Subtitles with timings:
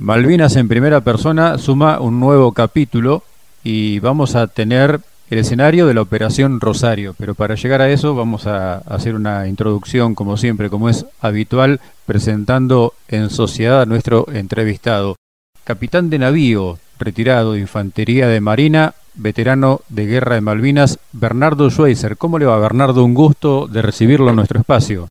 [0.00, 3.22] Malvinas en primera persona suma un nuevo capítulo
[3.62, 7.14] y vamos a tener el escenario de la Operación Rosario.
[7.18, 11.80] Pero para llegar a eso vamos a hacer una introducción, como siempre, como es habitual,
[12.06, 15.16] presentando en sociedad a nuestro entrevistado.
[15.64, 22.16] Capitán de navío, retirado de Infantería de Marina, veterano de Guerra de Malvinas, Bernardo Schweizer.
[22.16, 23.04] ¿Cómo le va, Bernardo?
[23.04, 25.08] Un gusto de recibirlo en nuestro espacio.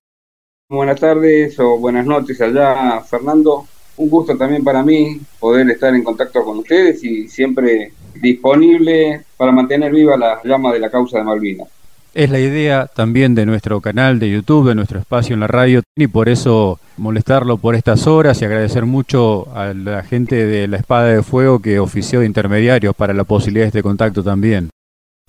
[0.68, 3.68] Buenas tardes o buenas noches allá, Fernando.
[4.00, 9.52] Un gusto también para mí poder estar en contacto con ustedes y siempre disponible para
[9.52, 11.68] mantener viva la llama de la causa de Malvinas.
[12.14, 15.82] Es la idea también de nuestro canal de YouTube, de nuestro espacio en la radio,
[15.98, 20.78] y por eso molestarlo por estas horas y agradecer mucho a la gente de la
[20.78, 24.70] Espada de Fuego que ofició de intermediario para la posibilidad de este contacto también.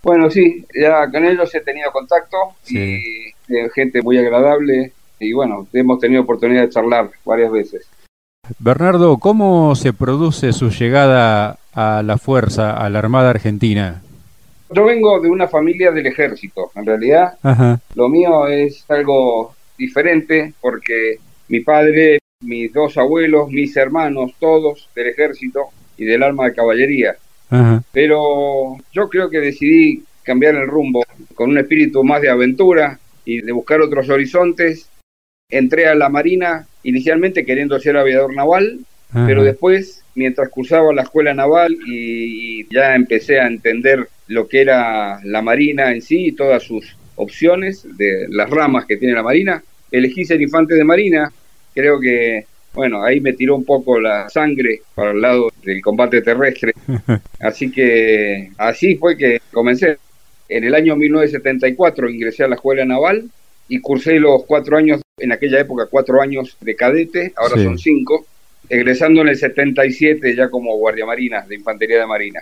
[0.00, 2.36] Bueno, sí, ya con ellos he tenido contacto
[2.68, 7.84] y eh, gente muy agradable y bueno, hemos tenido oportunidad de charlar varias veces.
[8.58, 14.02] Bernardo, ¿cómo se produce su llegada a la fuerza, a la Armada Argentina?
[14.72, 17.34] Yo vengo de una familia del ejército, en realidad.
[17.94, 21.16] Lo mío es algo diferente porque
[21.48, 27.16] mi padre, mis dos abuelos, mis hermanos, todos del ejército y del arma de caballería.
[27.92, 31.02] Pero yo creo que decidí cambiar el rumbo
[31.34, 34.88] con un espíritu más de aventura y de buscar otros horizontes.
[35.50, 38.80] Entré a la Marina inicialmente queriendo ser aviador naval,
[39.12, 45.20] pero después, mientras cursaba la escuela naval y, ya empecé a entender lo que era
[45.24, 49.62] la Marina en sí y todas sus opciones de las ramas que tiene la Marina,
[49.90, 51.32] elegí ser infante de Marina.
[51.74, 56.22] Creo que, bueno, ahí me tiró un poco la sangre para el lado del combate
[56.22, 56.72] terrestre.
[57.40, 59.98] Así que así fue que comencé.
[60.48, 63.30] En el año 1974 ingresé a la escuela naval
[63.68, 68.26] y cursé los cuatro años, en aquella época cuatro años de cadete, ahora son cinco,
[68.68, 72.40] egresando en el 77 ya como guardia marina de Infantería de Marina.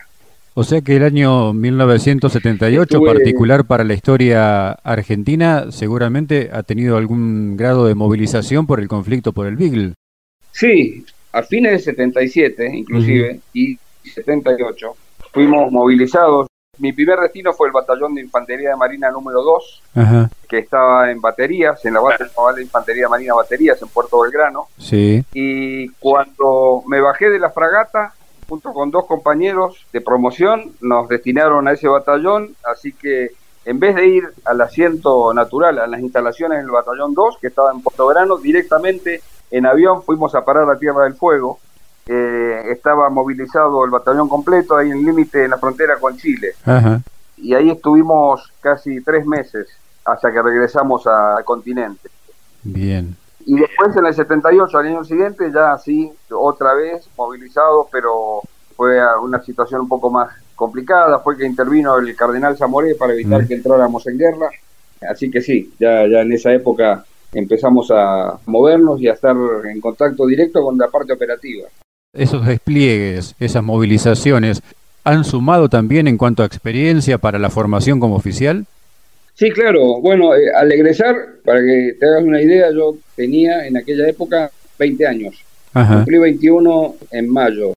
[0.55, 7.57] O sea que el año 1978, particular para la historia argentina, seguramente ha tenido algún
[7.57, 9.95] grado de movilización por el conflicto por el Beagle.
[10.51, 14.97] Sí, a fines del 77 inclusive y 78
[15.33, 16.48] fuimos movilizados
[16.79, 19.83] mi primer destino fue el batallón de infantería de marina número 2,
[20.49, 24.69] que estaba en baterías, en la base naval de infantería marina baterías en Puerto Belgrano.
[24.79, 25.25] Sí.
[25.33, 28.15] Y cuando me bajé de la fragata,
[28.49, 33.33] junto con dos compañeros de promoción, nos destinaron a ese batallón, así que
[33.65, 37.71] en vez de ir al asiento natural, a las instalaciones del batallón 2, que estaba
[37.71, 41.59] en Puerto Belgrano, directamente en avión fuimos a parar a Tierra del Fuego
[42.11, 46.55] eh, estaba movilizado el batallón completo ahí en límite en la frontera con Chile.
[47.37, 49.69] Y ahí estuvimos casi tres meses
[50.07, 52.09] hasta que regresamos al continente.
[52.63, 53.15] Bien.
[53.45, 58.41] Y después en el 78, al año siguiente, ya así, otra vez movilizado, pero
[58.75, 61.19] fue una situación un poco más complicada.
[61.19, 64.49] Fue que intervino el cardenal Zamoré para evitar que entráramos en guerra.
[65.09, 69.37] Así que sí, ya, ya en esa época empezamos a movernos y a estar
[69.71, 71.69] en contacto directo con la parte operativa.
[72.15, 74.63] Esos despliegues, esas movilizaciones,
[75.05, 78.65] ¿han sumado también en cuanto a experiencia para la formación como oficial?
[79.35, 80.01] Sí, claro.
[80.01, 81.15] Bueno, eh, al egresar,
[81.45, 85.45] para que te hagas una idea, yo tenía en aquella época 20 años.
[85.73, 87.75] Cumplí 21 en mayo.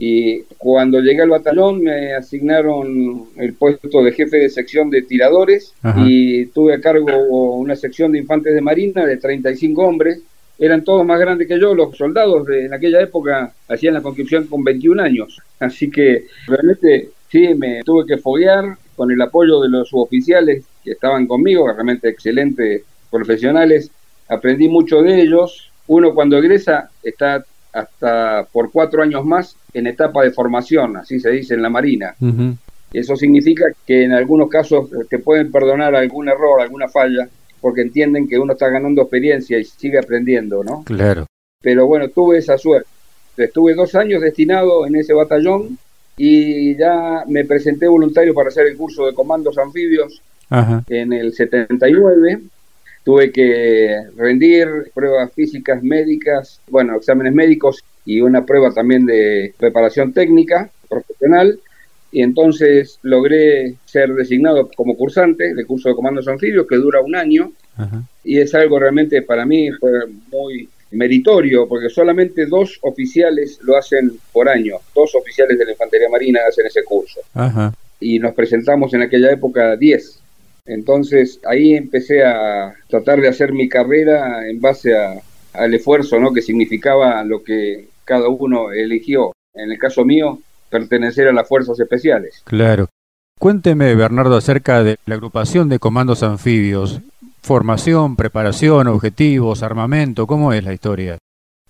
[0.00, 5.72] Y cuando llegué al batallón me asignaron el puesto de jefe de sección de tiradores
[5.96, 7.06] y tuve a cargo
[7.56, 10.20] una sección de infantes de marina de 35 hombres
[10.58, 14.46] eran todos más grandes que yo, los soldados de en aquella época hacían la conscripción
[14.46, 19.68] con 21 años, así que realmente sí, me tuve que foguear con el apoyo de
[19.68, 23.90] los suboficiales que estaban conmigo, realmente excelentes profesionales,
[24.28, 30.24] aprendí mucho de ellos, uno cuando egresa está hasta por cuatro años más en etapa
[30.24, 32.14] de formación, así se dice en la Marina.
[32.92, 37.28] Eso significa que en algunos casos te pueden perdonar algún error, alguna falla,
[37.60, 40.84] porque entienden que uno está ganando experiencia y sigue aprendiendo, ¿no?
[40.84, 41.26] Claro.
[41.60, 42.88] Pero bueno, tuve esa suerte.
[43.36, 45.78] Estuve dos años destinado en ese batallón
[46.16, 50.20] y ya me presenté voluntario para hacer el curso de comandos anfibios
[50.88, 52.40] en el 79.
[53.04, 60.12] Tuve que rendir pruebas físicas, médicas, bueno, exámenes médicos y una prueba también de preparación
[60.12, 61.60] técnica profesional
[62.10, 67.14] y entonces logré ser designado como cursante del curso de comandos anfibios que dura un
[67.14, 67.52] año.
[68.24, 69.90] Y es algo realmente para mí fue
[70.32, 76.08] muy meritorio porque solamente dos oficiales lo hacen por año, dos oficiales de la Infantería
[76.08, 77.20] Marina hacen ese curso.
[78.00, 80.20] Y nos presentamos en aquella época 10.
[80.66, 85.14] Entonces ahí empecé a tratar de hacer mi carrera en base a,
[85.52, 86.32] al esfuerzo ¿no?
[86.32, 91.78] que significaba lo que cada uno eligió, en el caso mío, pertenecer a las fuerzas
[91.80, 92.42] especiales.
[92.44, 92.88] Claro.
[93.38, 97.00] Cuénteme, Bernardo, acerca de la agrupación de comandos anfibios.
[97.40, 101.18] Formación, preparación, objetivos, armamento, ¿cómo es la historia?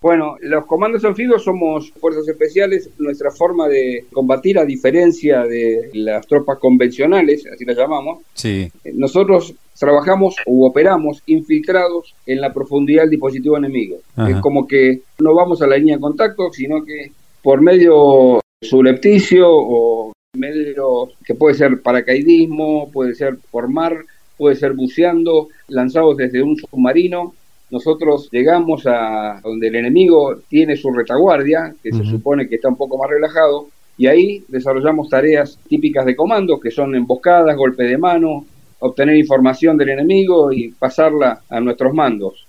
[0.01, 2.89] Bueno, los comandos anfibios somos fuerzas especiales.
[2.99, 8.71] Nuestra forma de combatir, a diferencia de las tropas convencionales, así las llamamos, sí.
[8.95, 13.99] nosotros trabajamos u operamos infiltrados en la profundidad del dispositivo enemigo.
[14.29, 17.11] Es como que no vamos a la línea de contacto, sino que
[17.43, 24.05] por medio subrepticio o medio que puede ser paracaidismo, puede ser por mar,
[24.37, 27.35] puede ser buceando, lanzados desde un submarino.
[27.71, 32.77] Nosotros llegamos a donde el enemigo tiene su retaguardia, que se supone que está un
[32.77, 33.69] poco más relajado,
[33.99, 38.47] y ahí desarrollamos tareas típicas de comando, que son emboscadas, golpe de mano,
[38.79, 42.47] obtener información del enemigo y pasarla a nuestros mandos.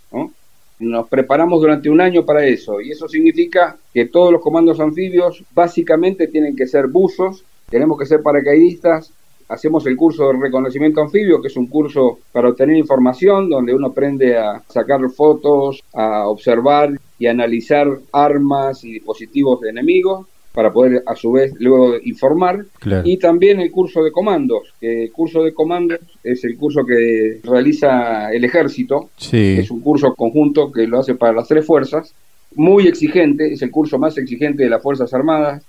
[0.79, 5.43] Nos preparamos durante un año para eso y eso significa que todos los comandos anfibios
[5.53, 9.11] básicamente tienen que ser buzos, tenemos que ser paracaidistas,
[9.49, 13.87] hacemos el curso de reconocimiento anfibio, que es un curso para obtener información, donde uno
[13.87, 20.27] aprende a sacar fotos, a observar y analizar armas y dispositivos de enemigos
[20.59, 22.65] para poder a su vez luego informar.
[23.05, 27.39] Y también el curso de comandos, que el curso de comandos es el curso que
[27.45, 32.13] realiza el ejército, es un curso conjunto que lo hace para las tres fuerzas,
[32.55, 35.63] muy exigente, es el curso más exigente de las Fuerzas Armadas,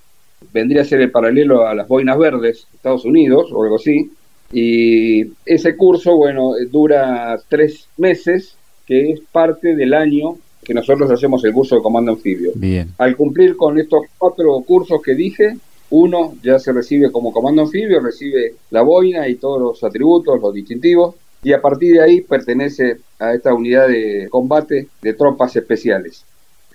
[0.52, 4.10] vendría a ser el paralelo a las boinas verdes, Estados Unidos o algo así,
[4.52, 8.56] y ese curso, bueno, dura tres meses,
[8.88, 10.36] que es parte del año
[10.70, 12.52] que nosotros hacemos el curso de comando anfibio.
[12.54, 12.90] Bien.
[12.98, 15.56] Al cumplir con estos cuatro cursos que dije,
[15.90, 20.54] uno ya se recibe como comando anfibio, recibe la boina y todos los atributos, los
[20.54, 26.24] distintivos, y a partir de ahí pertenece a esta unidad de combate de tropas especiales.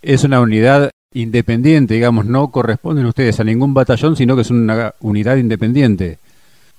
[0.02, 4.94] Es una unidad independiente, digamos, no corresponden ustedes a ningún batallón, sino que es una
[5.00, 6.18] unidad independiente.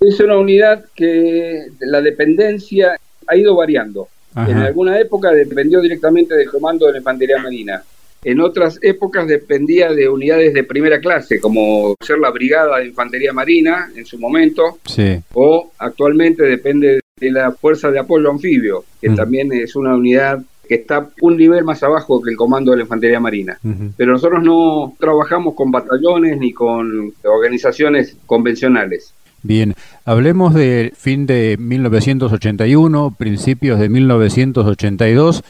[0.00, 4.08] Es una unidad que la dependencia ha ido variando.
[4.36, 7.82] En alguna época dependió directamente del comando de la Infantería Marina.
[8.22, 13.32] En otras épocas dependía de unidades de primera clase, como ser la Brigada de Infantería
[13.32, 15.20] Marina en su momento, sí.
[15.32, 19.16] o actualmente depende de la Fuerza de Apoyo Anfibio, que mm.
[19.16, 22.82] también es una unidad que está un nivel más abajo que el comando de la
[22.82, 23.58] Infantería Marina.
[23.96, 29.14] Pero nosotros no trabajamos con batallones ni con organizaciones convencionales.
[29.46, 35.44] Bien, hablemos del fin de 1981, principios de 1982.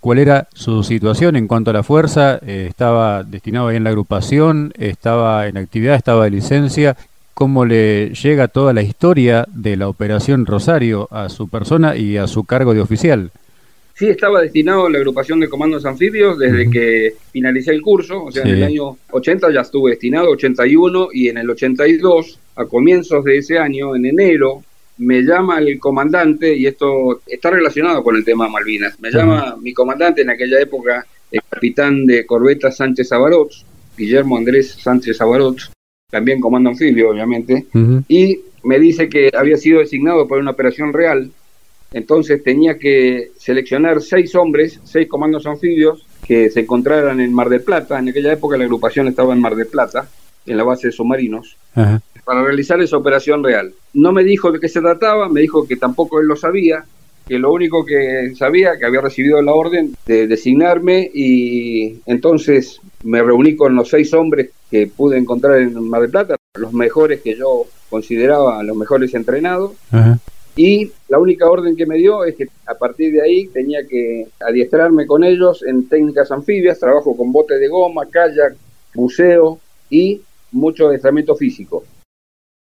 [0.00, 2.40] ¿Cuál era su situación en cuanto a la fuerza?
[2.46, 4.72] Eh, ¿Estaba destinado ahí en la agrupación?
[4.78, 5.96] ¿Estaba en actividad?
[5.96, 6.96] ¿Estaba de licencia?
[7.34, 12.28] ¿Cómo le llega toda la historia de la Operación Rosario a su persona y a
[12.28, 13.32] su cargo de oficial?
[13.92, 18.32] Sí, estaba destinado a la agrupación de comandos anfibios desde que finalicé el curso, o
[18.32, 23.24] sea, en el año 80 ya estuve destinado, 81, y en el 82, a comienzos
[23.24, 24.62] de ese año, en enero,
[24.98, 29.72] me llama el comandante, y esto está relacionado con el tema Malvinas, me llama mi
[29.72, 33.50] comandante en aquella época, el capitán de corbeta Sánchez Abarot,
[33.96, 35.58] Guillermo Andrés Sánchez Abarot,
[36.10, 37.66] también comando anfibio, obviamente,
[38.08, 41.30] y me dice que había sido designado por una operación real.
[41.94, 47.62] Entonces tenía que seleccionar seis hombres, seis comandos anfibios que se encontraran en Mar del
[47.62, 47.98] Plata.
[47.98, 50.08] En aquella época la agrupación estaba en Mar del Plata,
[50.46, 51.56] en la base de submarinos,
[52.24, 53.72] para realizar esa operación real.
[53.94, 56.84] No me dijo de qué se trataba, me dijo que tampoco él lo sabía,
[57.26, 63.22] que lo único que sabía, que había recibido la orden de designarme y entonces me
[63.22, 67.36] reuní con los seis hombres que pude encontrar en Mar del Plata, los mejores que
[67.36, 69.72] yo consideraba los mejores entrenados.
[70.54, 74.26] Y la única orden que me dio es que a partir de ahí tenía que
[74.40, 78.54] adiestrarme con ellos en técnicas anfibias, trabajo con bote de goma, kayak,
[78.94, 81.84] buceo y mucho adiestramiento físico.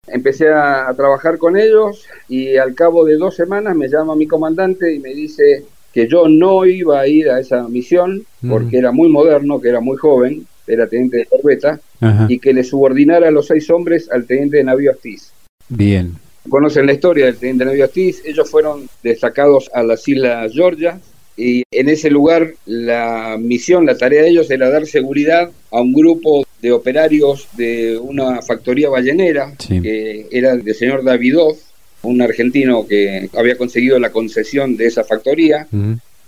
[0.09, 4.95] Empecé a, trabajar con ellos y al cabo de dos semanas me llama mi comandante
[4.95, 9.09] y me dice que yo no iba a ir a esa misión porque era muy
[9.09, 11.81] moderno, que era muy joven, era teniente de corbeta,
[12.29, 15.33] y que le subordinara a los seis hombres al teniente de navío Astiz.
[15.69, 16.15] Bien.
[16.49, 21.01] Conocen la historia del teniente navío Astiz, ellos fueron destacados a las Islas Georgia
[21.37, 25.93] y en ese lugar la misión, la tarea de ellos era dar seguridad a un
[25.93, 31.57] grupo de operarios de una factoría ballenera que era del señor Davidov,
[32.03, 35.67] un argentino que había conseguido la concesión de esa factoría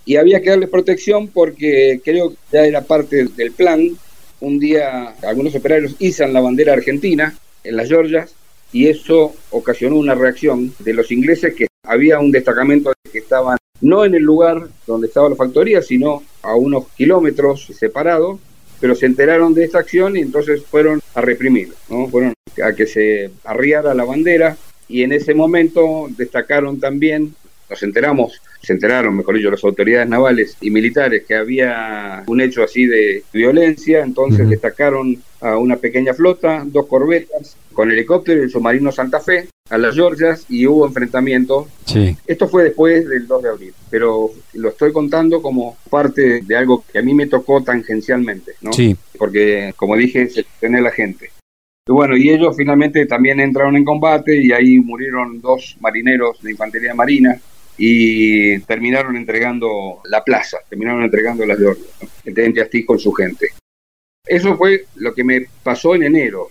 [0.04, 3.90] y había que darles protección porque creo que ya era parte del plan.
[4.40, 8.34] Un día algunos operarios izan la bandera argentina en las Georgias
[8.72, 14.04] y eso ocasionó una reacción de los ingleses que había un destacamento que estaban no
[14.04, 18.40] en el lugar donde estaba la factoría, sino a unos kilómetros separados,
[18.80, 22.08] pero se enteraron de esta acción y entonces fueron a reprimir, ¿no?
[22.08, 24.56] fueron a que se arriara la bandera
[24.88, 27.34] y en ese momento destacaron también,
[27.68, 32.62] nos enteramos, se enteraron, mejor dicho, las autoridades navales y militares que había un hecho
[32.62, 38.50] así de violencia, entonces destacaron a una pequeña flota, dos corbetas, con helicóptero y el
[38.50, 41.66] submarino Santa Fe, a las Georgias y hubo enfrentamientos.
[41.84, 42.16] Sí.
[42.26, 46.84] Esto fue después del 2 de abril, pero lo estoy contando como parte de algo
[46.90, 48.72] que a mí me tocó tangencialmente, ¿no?
[48.72, 48.96] Sí.
[49.16, 51.30] Porque, como dije, se tiene la gente.
[51.86, 56.50] Y bueno, y ellos finalmente también entraron en combate y ahí murieron dos marineros de
[56.50, 57.40] infantería marina
[57.78, 62.08] y terminaron entregando la plaza, terminaron entregando las Georgias, ¿no?
[62.24, 63.48] el teniente Astiz con su gente.
[64.28, 66.50] Eso fue lo que me pasó en enero.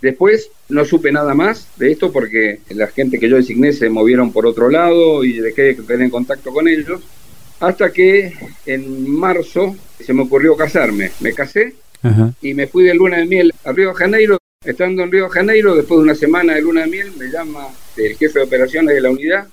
[0.00, 4.32] Después no supe nada más de esto porque la gente que yo designé se movieron
[4.32, 7.00] por otro lado y dejé de tener contacto con ellos.
[7.60, 8.34] Hasta que
[8.66, 11.10] en marzo se me ocurrió casarme.
[11.20, 11.74] Me casé
[12.42, 14.38] y me fui de luna de miel a Río de Janeiro.
[14.62, 17.68] Estando en Río de Janeiro, después de una semana de luna de miel, me llama
[17.96, 19.46] el jefe de operaciones de la unidad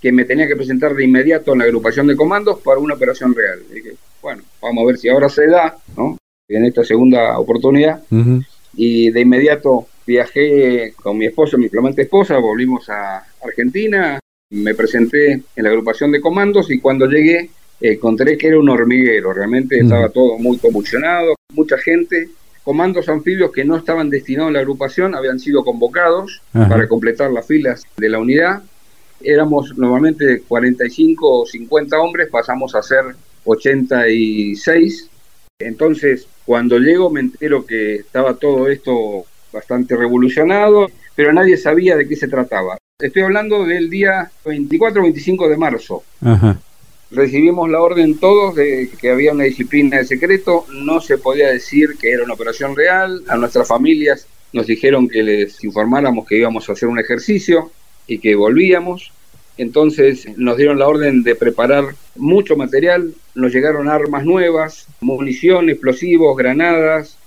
[0.00, 3.34] que me tenía que presentar de inmediato en la agrupación de comandos para una operación
[3.34, 3.60] real.
[3.70, 6.16] Y dije, bueno, vamos a ver si ahora se da, ¿no?
[6.50, 8.02] En esta segunda oportunidad
[8.74, 14.18] y de inmediato viajé con mi esposo, mi flamante esposa, volvimos a Argentina,
[14.50, 19.32] me presenté en la agrupación de comandos y cuando llegué encontré que era un hormiguero,
[19.32, 22.28] realmente estaba todo muy convulsionado, mucha gente,
[22.64, 27.46] comandos anfibios que no estaban destinados a la agrupación habían sido convocados para completar las
[27.46, 28.62] filas de la unidad.
[29.22, 33.04] Éramos normalmente 45 o 50 hombres, pasamos a ser
[33.44, 35.09] 86.
[35.60, 42.08] Entonces cuando llego me entero que estaba todo esto bastante revolucionado, pero nadie sabía de
[42.08, 42.78] qué se trataba.
[42.98, 46.02] Estoy hablando del día 24 25 de marzo.
[47.10, 51.96] Recibimos la orden todos de que había una disciplina de secreto, no se podía decir
[52.00, 56.68] que era una operación real, a nuestras familias nos dijeron que les informáramos que íbamos
[56.68, 57.70] a hacer un ejercicio
[58.06, 59.12] y que volvíamos.
[59.60, 61.84] Entonces nos dieron la orden de preparar
[62.16, 67.18] mucho material, nos llegaron armas nuevas, munición, explosivos, granadas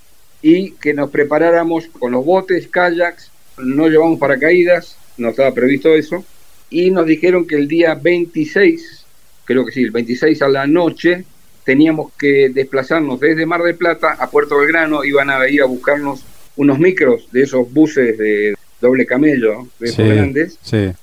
[0.41, 6.25] y que nos preparáramos con los botes, kayaks, no llevamos paracaídas, no estaba previsto eso,
[6.71, 9.05] y nos dijeron que el día 26,
[9.45, 11.25] creo que sí, el 26 a la noche,
[11.63, 16.25] teníamos que desplazarnos desde Mar del Plata a Puerto Belgrano, iban a ir a buscarnos
[16.55, 20.57] unos micros de esos buses de doble camello, de esos grandes,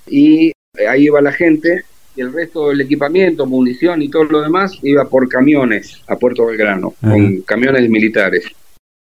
[0.09, 0.53] y
[0.89, 1.85] ahí iba la gente
[2.17, 6.47] y el resto del equipamiento, munición y todo lo demás iba por camiones a Puerto
[6.47, 8.47] Belgrano, con camiones militares.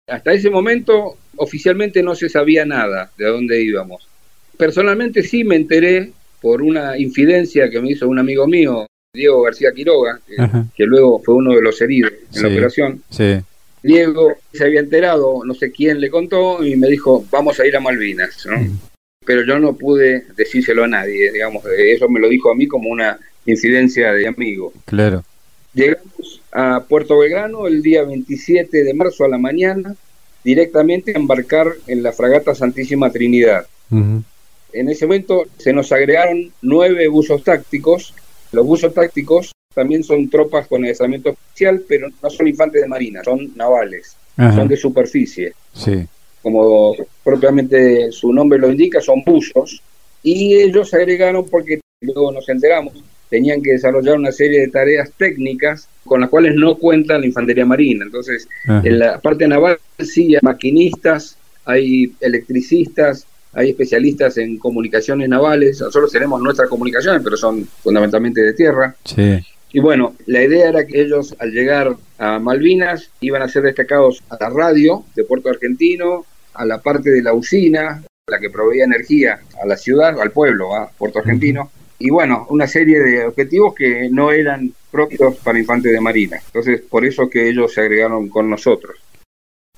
[0.09, 4.09] Hasta ese momento oficialmente no se sabía nada de dónde íbamos.
[4.57, 9.73] Personalmente sí me enteré por una infidencia que me hizo un amigo mío, Diego García
[9.73, 10.21] Quiroga,
[10.75, 13.03] que, luego fue uno de los heridos en la operación.
[13.83, 17.77] Diego se había enterado, no sé quién le contó, y me dijo, vamos a ir
[17.77, 18.47] a Malvinas.
[18.47, 18.96] ¿no?
[19.27, 22.89] Pero yo no pude decírselo a nadie, digamos, eso me lo dijo a mí como
[22.89, 24.73] una incidencia de amigo.
[24.85, 25.25] Claro.
[25.75, 29.95] Llegamos a Puerto Belgrano el día 27 de marzo a la mañana,
[30.45, 33.67] directamente a embarcar en la fragata Santísima Trinidad.
[33.91, 38.15] En ese momento se nos agregaron nueve buzos tácticos.
[38.53, 43.23] Los buzos tácticos también son tropas con adiestramiento especial, pero no son infantes de marina,
[43.25, 45.53] son navales, son de superficie.
[45.75, 46.07] Sí
[46.47, 49.83] como propiamente su nombre lo indica, son buzos,
[50.23, 52.93] y ellos agregaron porque luego nos enteramos,
[53.29, 57.67] tenían que desarrollar una serie de tareas técnicas con las cuales no cuenta la infantería
[57.67, 58.05] marina.
[58.05, 65.81] Entonces, en la parte naval sí hay maquinistas, hay electricistas, hay especialistas en comunicaciones navales.
[65.81, 68.95] Nosotros tenemos nuestras comunicaciones, pero son fundamentalmente de tierra.
[69.73, 74.23] Y bueno, la idea era que ellos al llegar a Malvinas iban a ser destacados
[74.29, 76.25] a la radio de Puerto Argentino,
[76.57, 80.75] a la parte de la usina, la que proveía energía a la ciudad, al pueblo,
[80.75, 85.93] a Puerto Argentino, y bueno, una serie de objetivos que no eran propios para infantes
[85.93, 86.39] de marina.
[86.45, 88.97] Entonces, por eso que ellos se agregaron con nosotros.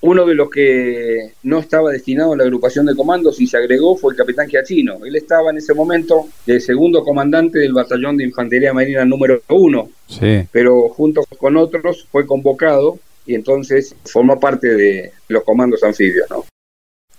[0.00, 3.96] Uno de los que no estaba destinado a la agrupación de comandos y se agregó
[3.96, 5.04] fue el capitán Giachino.
[5.04, 9.90] Él estaba en ese momento de segundo comandante del batallón de infantería marina número uno,
[10.06, 10.46] sí.
[10.52, 16.30] pero junto con otros fue convocado y entonces formó parte de los comandos anfibios.
[16.30, 16.44] ¿no?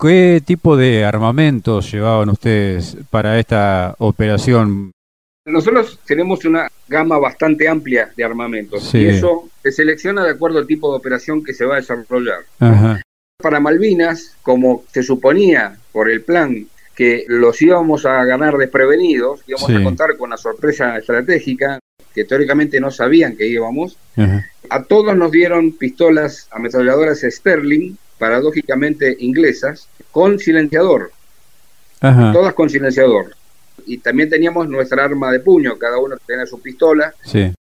[0.01, 4.91] ¿Qué tipo de armamentos llevaban ustedes para esta operación?
[5.45, 10.67] Nosotros tenemos una gama bastante amplia de armamentos y eso se selecciona de acuerdo al
[10.67, 12.39] tipo de operación que se va a desarrollar.
[13.41, 19.69] Para Malvinas, como se suponía por el plan que los íbamos a ganar desprevenidos, íbamos
[19.69, 21.79] a contar con la sorpresa estratégica,
[22.13, 23.97] que teóricamente no sabían que íbamos.
[24.69, 31.11] A todos nos dieron pistolas ametralladoras Sterling, paradójicamente inglesas, con silenciador.
[31.99, 33.35] Todas con silenciador.
[33.85, 37.13] Y también teníamos nuestra arma de puño, cada uno tenía su pistola,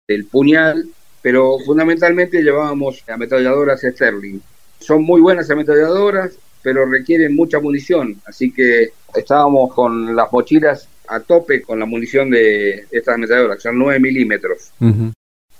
[0.09, 0.89] el puñal,
[1.21, 4.39] pero fundamentalmente llevábamos ametralladoras Sterling.
[4.79, 11.21] Son muy buenas ametralladoras, pero requieren mucha munición, así que estábamos con las mochilas a
[11.21, 14.73] tope con la munición de estas ametralladoras, son 9 milímetros.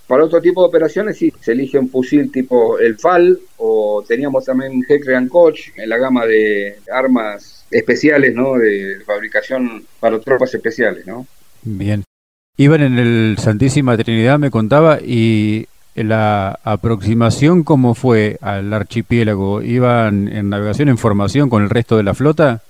[0.07, 4.45] Para otro tipo de operaciones sí, se elige un fusil tipo el FAL o teníamos
[4.45, 8.55] también Heckler Koch en la gama de armas especiales, ¿no?
[8.55, 11.25] De fabricación para tropas especiales, ¿no?
[11.63, 12.03] Bien.
[12.57, 19.61] Iban en el Santísima Trinidad, me contaba, y la aproximación, ¿cómo fue al archipiélago?
[19.61, 22.61] ¿Iban en navegación en formación con el resto de la flota?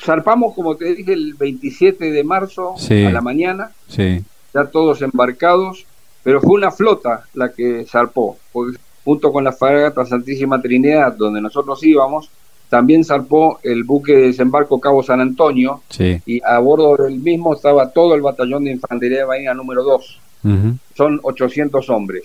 [0.00, 4.24] Zarpamos, como te dije, el 27 de marzo a la mañana, sí.
[4.52, 5.86] ya todos embarcados,
[6.26, 11.40] pero fue una flota la que zarpó, porque junto con la fragata Santísima Trinidad, donde
[11.40, 12.28] nosotros íbamos,
[12.68, 15.82] también zarpó el buque de desembarco Cabo San Antonio,
[16.26, 20.20] y a bordo del mismo estaba todo el batallón de infantería de Bahía número 2.
[20.96, 22.24] Son 800 hombres.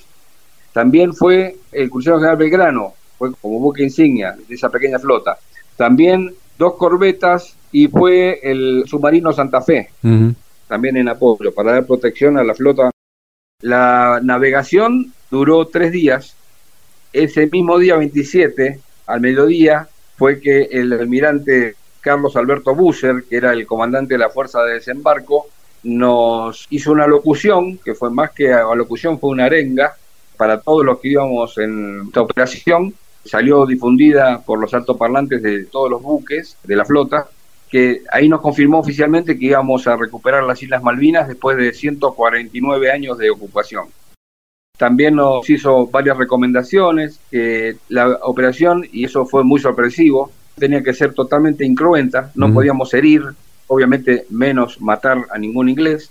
[0.73, 5.37] También fue el crucero General Belgrano, fue como buque insignia de esa pequeña flota.
[5.77, 9.89] También dos corbetas y fue el submarino Santa Fe,
[10.67, 12.89] también en apoyo, para dar protección a la flota.
[13.61, 16.35] La navegación duró tres días.
[17.13, 19.87] Ese mismo día 27, al mediodía,
[20.17, 24.75] fue que el almirante Carlos Alberto Busser, que era el comandante de la Fuerza de
[24.75, 25.47] Desembarco,
[25.83, 29.95] nos hizo una locución, que fue más que a locución, fue una arenga
[30.37, 32.93] para todos los que íbamos en esta operación.
[33.23, 37.29] Salió difundida por los altoparlantes de todos los buques de la flota,
[37.71, 42.91] que ahí nos confirmó oficialmente que íbamos a recuperar las Islas Malvinas después de 149
[42.91, 43.85] años de ocupación.
[44.77, 50.93] También nos hizo varias recomendaciones, que la operación, y eso fue muy sorpresivo, tenía que
[50.93, 53.23] ser totalmente incruenta, no podíamos herir,
[53.67, 56.09] obviamente menos matar a ningún inglés,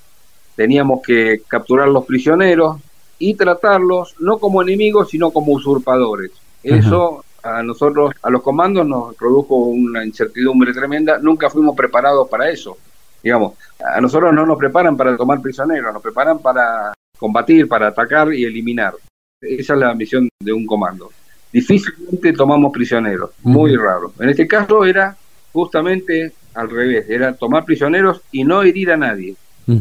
[0.56, 2.80] teníamos que capturar los prisioneros
[3.18, 6.30] y tratarlos no como enemigos, sino como usurpadores.
[6.62, 11.18] Eso a nosotros, a los comandos, nos produjo una incertidumbre tremenda.
[11.18, 12.76] Nunca fuimos preparados para eso.
[13.22, 18.32] Digamos, a nosotros no nos preparan para tomar prisioneros, nos preparan para combatir, para atacar
[18.32, 18.94] y eliminar.
[19.40, 21.10] Esa es la misión de un comando.
[21.52, 24.12] Difícilmente tomamos prisioneros, muy raro.
[24.18, 25.16] En este caso era
[25.52, 29.34] justamente al revés, era tomar prisioneros y no herir a nadie.
[29.66, 29.78] Mm.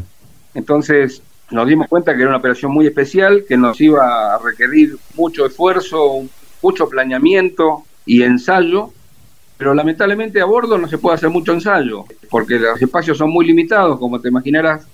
[0.55, 4.97] Entonces nos dimos cuenta que era una operación muy especial, que nos iba a requerir
[5.15, 6.23] mucho esfuerzo,
[6.61, 8.91] mucho planeamiento y ensayo,
[9.57, 13.45] pero lamentablemente a bordo no se puede hacer mucho ensayo, porque los espacios son muy
[13.45, 14.87] limitados, como te imaginarás.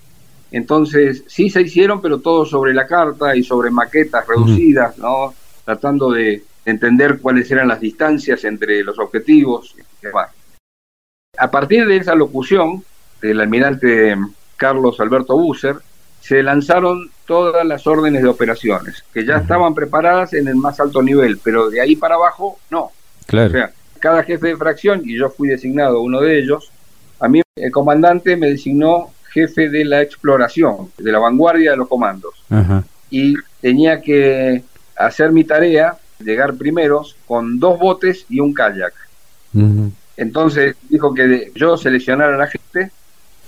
[0.51, 5.34] Entonces sí se hicieron, pero todo sobre la carta y sobre maquetas reducidas, ¿no?
[5.63, 10.32] Tratando de entender cuáles eran las distancias entre los objetivos y demás.
[11.38, 12.84] A partir de esa locución
[13.21, 14.15] del almirante
[14.56, 15.78] Carlos Alberto Busser,
[16.21, 21.01] se lanzaron todas las órdenes de operaciones, que ya estaban preparadas en el más alto
[21.01, 22.91] nivel, pero de ahí para abajo no.
[23.25, 23.47] Claro.
[23.47, 26.71] O sea, cada jefe de fracción, y yo fui designado uno de ellos,
[27.19, 31.88] a mí el comandante me designó jefe de la exploración, de la vanguardia de los
[31.88, 32.33] comandos.
[33.09, 34.63] Y tenía que
[34.95, 38.93] hacer mi tarea, llegar primeros, con dos botes y un kayak.
[40.17, 42.91] Entonces dijo que yo seleccionara a la gente,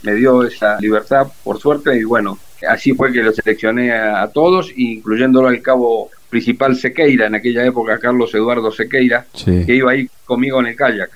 [0.04, 4.72] me dio esa libertad por suerte y bueno, así fue que lo seleccioné a, todos,
[4.76, 10.60] incluyéndolo al cabo principal Sequeira, en aquella época Carlos Eduardo Sequeira, que iba ahí conmigo
[10.60, 11.12] en el kayak.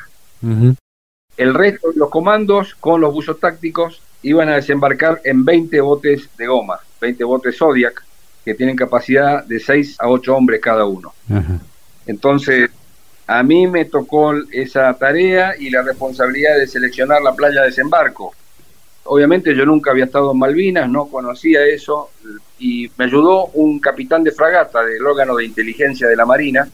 [1.37, 6.29] El resto de los comandos con los buzos tácticos iban a desembarcar en 20 botes
[6.37, 8.03] de goma, 20 botes Zodiac,
[8.45, 11.13] que tienen capacidad de 6 a 8 hombres cada uno.
[12.05, 12.69] Entonces,
[13.27, 18.33] a mí me tocó esa tarea y la responsabilidad de seleccionar la playa de desembarco.
[19.05, 22.09] Obviamente yo nunca había estado en Malvinas, no conocía eso
[22.59, 26.67] y me ayudó un capitán de fragata del órgano de inteligencia de la Marina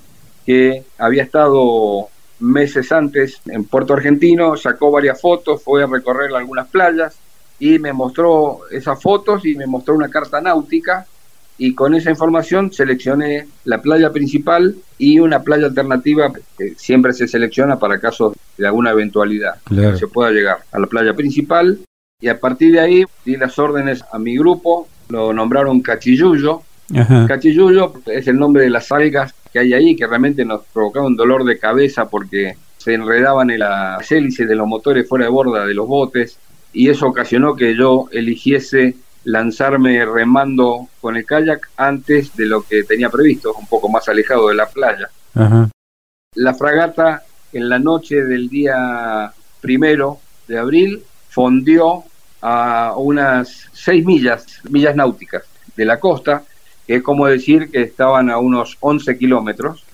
[0.46, 2.10] que había estado
[2.40, 7.18] meses antes en Puerto Argentino, sacó varias fotos, fue a recorrer algunas playas
[7.60, 11.06] y me mostró esas fotos y me mostró una carta náutica
[11.58, 17.28] y con esa información seleccioné la playa principal y una playa alternativa que siempre se
[17.28, 21.80] selecciona para casos de alguna eventualidad que se pueda llegar a la playa principal
[22.20, 26.64] y a partir de ahí di las órdenes a mi grupo, lo nombraron Cachillullo.
[27.28, 31.16] Cachillullo es el nombre de las algas que hay ahí que realmente nos provocaba un
[31.16, 35.66] dolor de cabeza porque se enredaban en las hélices de los motores fuera de borda
[35.66, 36.40] de los botes
[36.74, 42.84] y eso ocasionó que yo eligiese lanzarme remando con el kayak antes de lo que
[42.84, 45.10] tenía previsto, un poco más alejado de la playa.
[46.36, 51.04] La fragata en la noche del día primero de abril
[51.38, 52.04] fondió
[52.42, 55.44] a unas seis millas, millas náuticas
[55.76, 56.42] de la costa,
[56.88, 59.86] que es como decir que estaban a unos 11 kilómetros.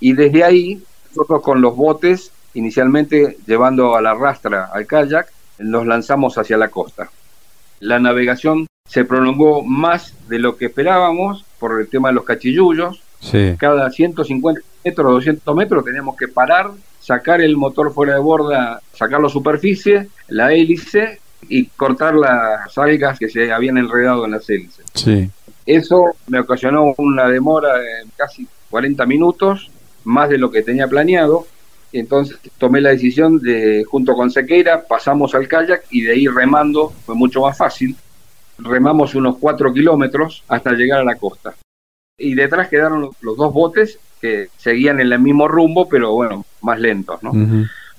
[0.00, 5.26] Y desde ahí, nosotros con los botes, inicialmente llevando a la rastra al kayak,
[5.58, 7.10] nos lanzamos hacia la costa.
[7.80, 13.02] La navegación se prolongó más de lo que esperábamos por el tema de los cachillullos.
[13.58, 16.70] Cada 150 metros, 200 metros teníamos que parar,
[17.04, 23.18] sacar el motor fuera de borda, sacarlo a superficie, la hélice y cortar las algas
[23.18, 24.86] que se habían enredado en las hélices.
[25.66, 29.70] Eso me ocasionó una demora de casi 40 minutos,
[30.04, 31.46] más de lo que tenía planeado.
[31.92, 36.88] Entonces tomé la decisión de, junto con Sequeira, pasamos al kayak y de ahí remando
[37.04, 37.94] fue mucho más fácil.
[38.56, 41.54] Remamos unos 4 kilómetros hasta llegar a la costa.
[42.16, 46.80] Y detrás quedaron los, dos botes que seguían en el mismo rumbo, pero bueno, más
[46.80, 47.34] lentos, ¿no?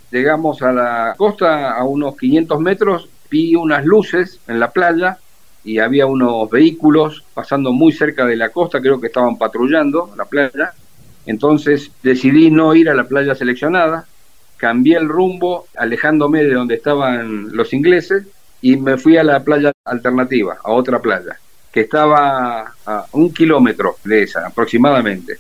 [0.10, 5.20] Llegamos a la costa a unos 500 metros, vi unas luces en la playa
[5.64, 10.26] y había unos vehículos pasando muy cerca de la costa, creo que estaban patrullando la
[10.26, 10.74] playa.
[11.28, 14.06] Entonces decidí no ir a la playa seleccionada,
[14.58, 18.26] cambié el rumbo alejándome de donde estaban los ingleses
[18.62, 21.38] y me fui a la playa alternativa, a otra playa,
[21.72, 25.38] que estaba a un kilómetro de esa aproximadamente.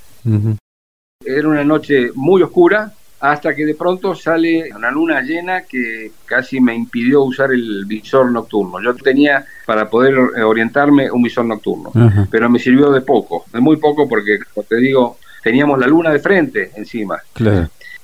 [1.26, 6.60] Era una noche muy oscura, hasta que de pronto sale una luna llena que casi
[6.60, 8.82] me impidió usar el visor nocturno.
[8.82, 11.92] Yo tenía para poder orientarme un visor nocturno,
[12.30, 16.12] pero me sirvió de poco, de muy poco porque, como te digo, teníamos la luna
[16.12, 17.20] de frente encima.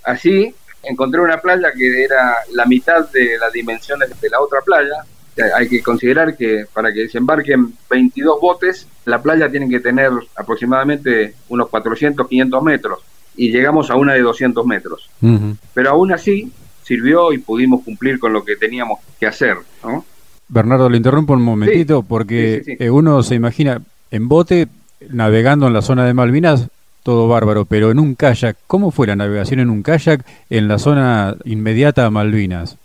[0.04, 4.96] Así encontré una playa que era la mitad de las dimensiones de la otra playa.
[5.56, 11.36] Hay que considerar que para que desembarquen 22 botes, la playa tiene que tener aproximadamente
[11.50, 13.00] unos 400, 500 metros
[13.36, 15.10] y llegamos a una de 200 metros.
[15.74, 16.52] Pero aún así
[16.84, 19.58] sirvió y pudimos cumplir con lo que teníamos que hacer.
[19.84, 20.04] ¿no?
[20.48, 24.68] Bernardo, le interrumpo un momentito porque eh, uno se imagina en bote
[25.10, 26.68] navegando en la zona de Malvinas,
[27.04, 30.78] todo bárbaro, pero en un kayak, ¿cómo fue la navegación en un kayak en la
[30.78, 32.78] zona inmediata a Malvinas?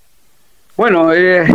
[0.77, 1.47] Bueno, eh,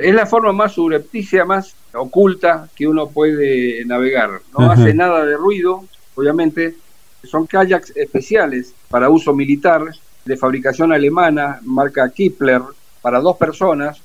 [0.00, 4.40] es la forma más subrepticia, más oculta que uno puede navegar.
[4.58, 5.84] No hace nada de ruido,
[6.14, 6.74] obviamente,
[7.22, 9.84] son kayaks especiales para uso militar
[10.24, 12.62] de fabricación alemana, marca Kipler,
[13.02, 14.00] para dos personas.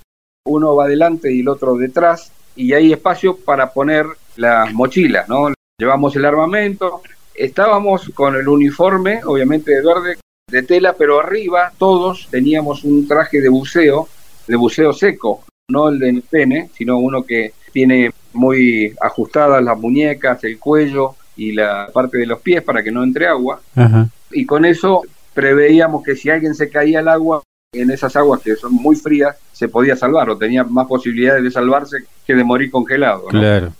[0.46, 4.06] Uno va adelante y el otro detrás y hay espacio para poner
[4.36, 5.54] las mochilas, ¿no?
[5.78, 7.02] Llevamos el armamento,
[7.34, 10.18] estábamos con el uniforme, obviamente de verde,
[10.50, 14.08] de tela, pero arriba todos teníamos un traje de buceo,
[14.48, 20.44] de buceo seco, no el de pene, sino uno que tiene muy ajustadas las muñecas,
[20.44, 23.62] el cuello, y la parte de los pies para que no entre agua.
[24.32, 28.56] Y con eso preveíamos que si alguien se caía al agua, en esas aguas que
[28.56, 32.72] son muy frías, se podía salvar o tenía más posibilidades de salvarse que de morir
[32.72, 33.26] congelado.
[33.26, 33.74] Claro.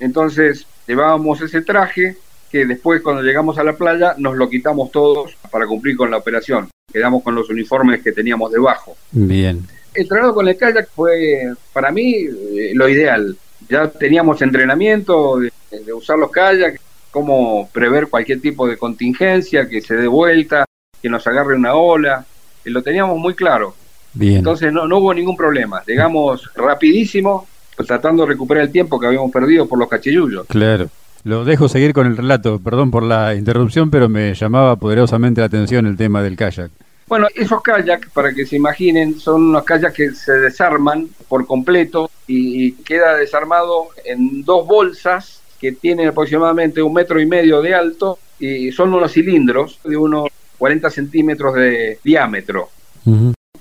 [0.00, 2.16] Entonces llevábamos ese traje
[2.50, 6.16] que después cuando llegamos a la playa nos lo quitamos todos para cumplir con la
[6.16, 6.68] operación.
[6.90, 8.96] Quedamos con los uniformes que teníamos debajo.
[9.12, 9.66] Bien.
[9.96, 13.36] El trabajo con el kayak fue para mí eh, lo ideal.
[13.68, 16.80] Ya teníamos entrenamiento de, de usar los kayaks,
[17.10, 20.66] cómo prever cualquier tipo de contingencia, que se dé vuelta,
[21.00, 22.24] que nos agarre una ola,
[22.64, 23.74] y lo teníamos muy claro.
[24.12, 24.38] Bien.
[24.38, 29.06] Entonces no, no hubo ningún problema, llegamos rapidísimo, pues, tratando de recuperar el tiempo que
[29.06, 30.46] habíamos perdido por los cachillullos.
[30.46, 30.88] Claro.
[31.24, 35.48] Lo dejo seguir con el relato, perdón por la interrupción, pero me llamaba poderosamente la
[35.48, 36.70] atención el tema del kayak.
[37.08, 42.10] Bueno, esos kayaks, para que se imaginen, son unos kayaks que se desarman por completo
[42.26, 48.18] y queda desarmado en dos bolsas que tienen aproximadamente un metro y medio de alto
[48.38, 52.70] y son unos cilindros de unos 40 centímetros de diámetro.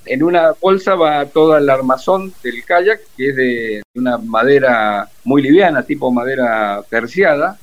[0.06, 5.42] En una bolsa va toda el armazón del kayak, que es de una madera muy
[5.44, 7.58] liviana, tipo madera terciada.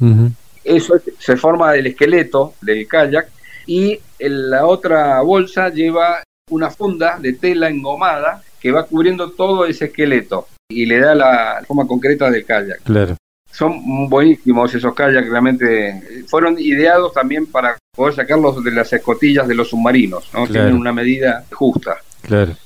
[0.62, 3.28] Eso se forma del esqueleto del kayak
[3.66, 9.66] y en la otra bolsa lleva una funda de tela engomada que va cubriendo todo
[9.66, 12.82] ese esqueleto y le da la forma concreta del kayak.
[12.82, 13.16] Claro
[13.52, 19.54] son buenísimos esos kayaks, realmente fueron ideados también para poder sacarlos de las escotillas de
[19.54, 20.46] los submarinos, ¿no?
[20.46, 21.98] Tienen una medida justa.
[22.22, 22.56] Claro.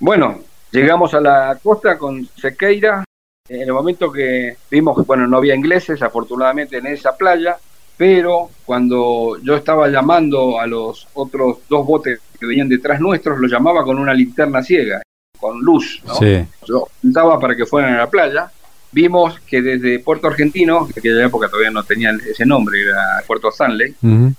[0.00, 0.40] Bueno,
[0.72, 3.04] llegamos a la costa con Sequeira,
[3.48, 7.58] en el momento que vimos que, bueno, no había ingleses, afortunadamente, en esa playa,
[8.00, 13.52] pero cuando yo estaba llamando a los otros dos botes que venían detrás nuestros, los
[13.52, 15.02] llamaba con una linterna ciega,
[15.38, 16.14] con luz, ¿no?
[16.14, 16.42] Sí.
[16.66, 16.88] Yo
[17.38, 18.50] para que fueran a la playa,
[18.90, 23.22] vimos que desde Puerto Argentino, que en aquella época todavía no tenía ese nombre, era
[23.26, 23.94] Puerto Stanley,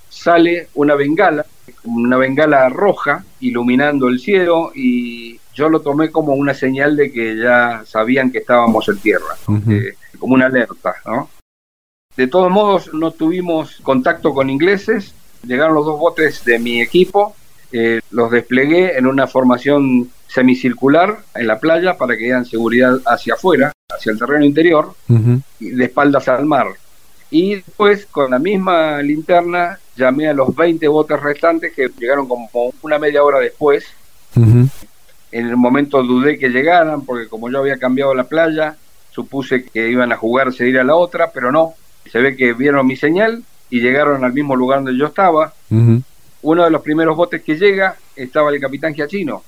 [0.09, 1.45] sale una bengala,
[1.83, 7.37] una bengala roja iluminando el cielo y yo lo tomé como una señal de que
[7.37, 9.37] ya sabían que estábamos en tierra,
[10.17, 11.29] como una alerta, ¿no?
[12.17, 15.13] De todos modos, no tuvimos contacto con ingleses,
[15.45, 17.35] llegaron los dos botes de mi equipo,
[17.71, 23.35] eh, los desplegué en una formación semicircular en la playa para que dieran seguridad hacia
[23.35, 24.93] afuera, hacia el terreno interior,
[25.59, 26.67] y de espaldas al mar.
[27.29, 32.49] Y después, con la misma linterna, llamé a los 20 botes restantes que llegaron como
[32.81, 33.85] una media hora después.
[34.35, 38.75] En el momento dudé que llegaran, porque como yo había cambiado la playa,
[39.11, 41.73] supuse que iban a jugarse ir a la otra, pero no.
[42.09, 45.53] Se ve que vieron mi señal y llegaron al mismo lugar donde yo estaba.
[46.43, 49.43] Uno de los primeros botes que llega estaba el capitán Giachino.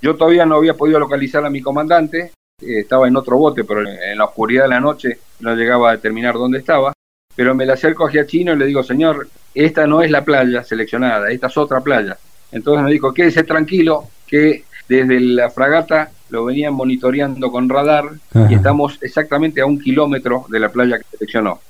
[0.00, 3.82] Yo todavía no había podido localizar a mi comandante, eh, estaba en otro bote, pero
[3.88, 6.92] en la oscuridad de la noche no llegaba a determinar dónde estaba.
[7.34, 10.64] Pero me le acerco a Giachino y le digo, señor, esta no es la playa
[10.64, 12.18] seleccionada, esta es otra playa.
[12.50, 18.06] Entonces me dijo, quédese tranquilo, que desde la fragata lo venían monitoreando con radar
[18.48, 21.60] y estamos exactamente a un kilómetro de la playa que seleccionó.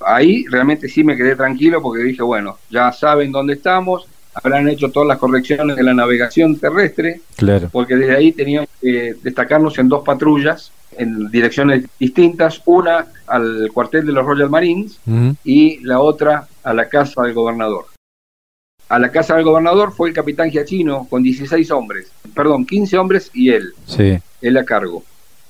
[0.00, 4.90] Ahí realmente sí me quedé tranquilo porque dije, bueno, ya saben dónde estamos, habrán hecho
[4.90, 7.68] todas las correcciones de la navegación terrestre, claro.
[7.70, 14.06] porque desde ahí teníamos que destacarnos en dos patrullas en direcciones distintas, una al cuartel
[14.06, 14.98] de los Royal Marines
[15.44, 17.84] y la otra a la casa del gobernador.
[18.88, 23.30] A la casa del gobernador fue el capitán Giachino con 16 hombres, perdón, 15 hombres
[23.34, 24.18] y él, sí.
[24.40, 25.02] él a cargo.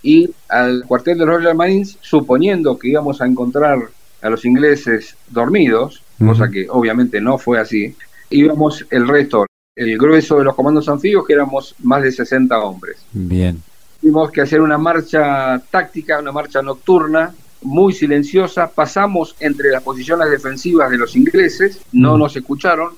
[0.03, 3.91] Y al cuartel de los Royal Marines, suponiendo que íbamos a encontrar
[4.23, 7.95] a los ingleses dormidos, cosa que obviamente no fue así,
[8.31, 12.97] íbamos el resto, el grueso de los comandos anfibios, que éramos más de 60 hombres.
[13.13, 13.63] Bien.
[14.01, 18.71] Tuvimos que hacer una marcha táctica, una marcha nocturna, muy silenciosa.
[18.71, 22.93] Pasamos entre las posiciones defensivas de los ingleses, no nos escucharon,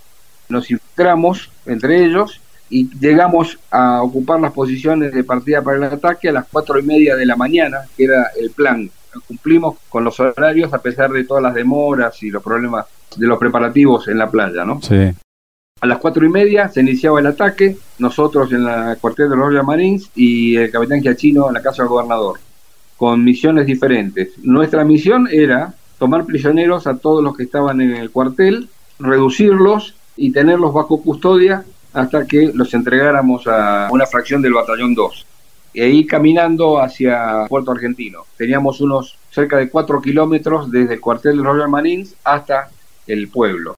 [0.49, 6.29] nos infiltramos entre ellos y llegamos a ocupar las posiciones de partida para el ataque
[6.29, 8.91] a las cuatro y media de la mañana, que era el plan.
[9.27, 13.39] Cumplimos con los horarios a pesar de todas las demoras y los problemas de los
[13.39, 14.81] preparativos en la playa, ¿no?
[14.83, 15.11] Sí.
[15.81, 19.47] A las cuatro y media se iniciaba el ataque, nosotros en la cuartel de los
[19.47, 22.41] Royal Marines y el capitán Giachino en la casa del gobernador,
[22.97, 24.31] con misiones diferentes.
[24.43, 30.33] Nuestra misión era tomar prisioneros a todos los que estaban en el cuartel, reducirlos y
[30.33, 35.27] tenerlos bajo custodia hasta que los entregáramos a una fracción del batallón 2
[35.75, 38.25] e ir caminando hacia Puerto Argentino.
[38.37, 42.69] Teníamos unos cerca de cuatro kilómetros desde el cuartel de Royal Marines hasta
[43.07, 43.77] el pueblo.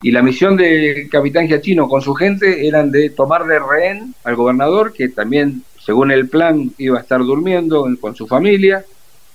[0.00, 4.36] Y la misión del capitán Giachino con su gente eran de tomar de rehén al
[4.36, 8.84] gobernador, que también, según el plan, iba a estar durmiendo con su familia,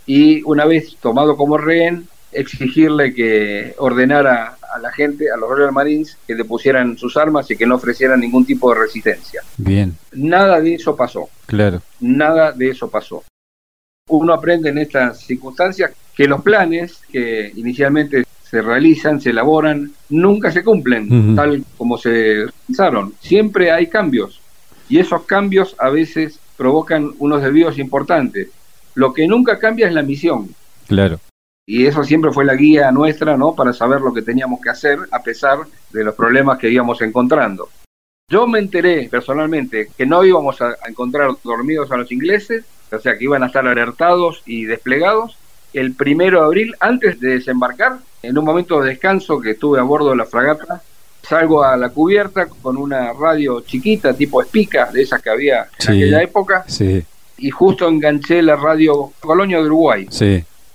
[0.05, 5.71] y una vez tomado como rehén, exigirle que ordenara a la gente, a los Royal
[5.71, 9.41] Marines, que depusieran sus armas y que no ofrecieran ningún tipo de resistencia.
[9.57, 9.95] Bien.
[10.13, 11.29] Nada de eso pasó.
[11.45, 11.81] Claro.
[11.99, 13.23] Nada de eso pasó.
[14.09, 20.51] Uno aprende en estas circunstancias que los planes que inicialmente se realizan, se elaboran, nunca
[20.51, 23.13] se cumplen tal como se pensaron.
[23.21, 24.41] Siempre hay cambios
[24.89, 28.49] y esos cambios a veces provocan unos desvíos importantes.
[28.95, 30.49] Lo que nunca cambia es la misión.
[30.87, 31.19] Claro.
[31.71, 33.53] Y eso siempre fue la guía nuestra, ¿no?
[33.53, 35.59] Para saber lo que teníamos que hacer a pesar
[35.91, 37.69] de los problemas que íbamos encontrando.
[38.27, 43.15] Yo me enteré personalmente que no íbamos a encontrar dormidos a los ingleses, o sea
[43.15, 45.37] que iban a estar alertados y desplegados,
[45.71, 49.83] el primero de abril, antes de desembarcar, en un momento de descanso que estuve a
[49.83, 50.81] bordo de la fragata,
[51.21, 55.89] salgo a la cubierta con una radio chiquita, tipo espica, de esas que había en
[55.91, 56.65] aquella época,
[57.37, 60.07] y justo enganché la radio Colonia de Uruguay.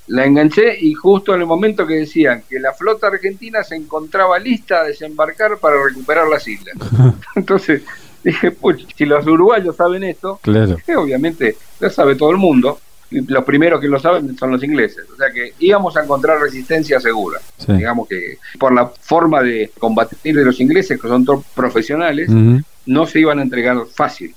[0.08, 4.38] La enganché y justo en el momento que decían que la flota argentina se encontraba
[4.38, 6.76] lista a desembarcar para recuperar las islas.
[7.34, 7.82] Entonces
[8.22, 10.76] dije, pues, si los uruguayos saben esto, claro.
[10.98, 12.78] obviamente lo sabe todo el mundo
[13.10, 15.04] los primeros que lo saben son los ingleses.
[15.12, 17.40] O sea que íbamos a encontrar resistencia segura.
[17.66, 22.30] Digamos que por la forma de combatir de los ingleses, que son profesionales,
[22.86, 24.34] no se iban a entregar fácil.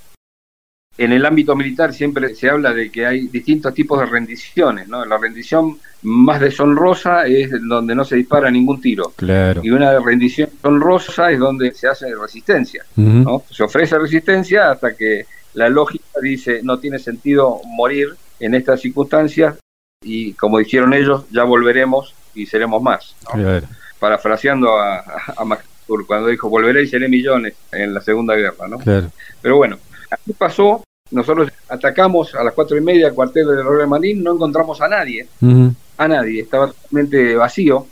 [0.98, 5.06] En el ámbito militar siempre se habla de que hay distintos tipos de rendiciones, ¿no?
[5.06, 9.14] La rendición más deshonrosa es donde no se dispara ningún tiro.
[9.16, 9.62] Claro.
[9.64, 13.44] Y una rendición honrosa es donde se hace resistencia, ¿no?
[13.50, 19.58] Se ofrece resistencia hasta que la lógica dice no tiene sentido morir en estas circunstancias
[20.02, 23.16] y como dijeron ellos, ya volveremos y seremos más.
[24.00, 25.60] Parafraseando a, a,
[26.06, 28.68] cuando dijo volveré y seré millones en la Segunda Guerra.
[28.68, 28.78] ¿no?
[29.42, 29.78] Pero bueno,
[30.12, 34.34] así pasó Nosotros atacamos a las cuatro y media el cuartel de Royal Marín, no
[34.34, 35.28] encontramos a nadie,
[35.98, 37.88] a nadie, estaba totalmente vacío.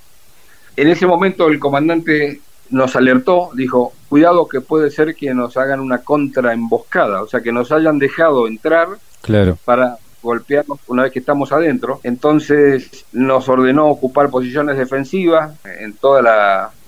[0.76, 5.80] En ese momento el comandante nos alertó, dijo, cuidado que puede ser que nos hagan
[5.80, 8.90] una contraemboscada, o sea, que nos hayan dejado entrar
[9.22, 9.58] claro.
[9.64, 12.00] para golpearnos una vez que estamos adentro.
[12.04, 16.20] Entonces nos ordenó ocupar posiciones defensivas en todo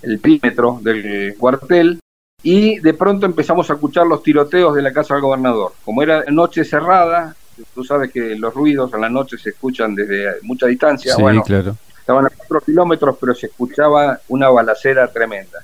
[0.02, 2.00] el perímetro del cuartel
[2.44, 5.74] y de pronto empezamos a escuchar los tiroteos de la casa del gobernador.
[5.84, 7.36] Como era noche cerrada,
[7.74, 11.16] tú sabes que los ruidos a la noche se escuchan desde mucha distancia.
[11.16, 11.76] Sí, bueno, claro.
[12.00, 15.64] Estaban a cuatro kilómetros, pero se escuchaba una balacera tremenda.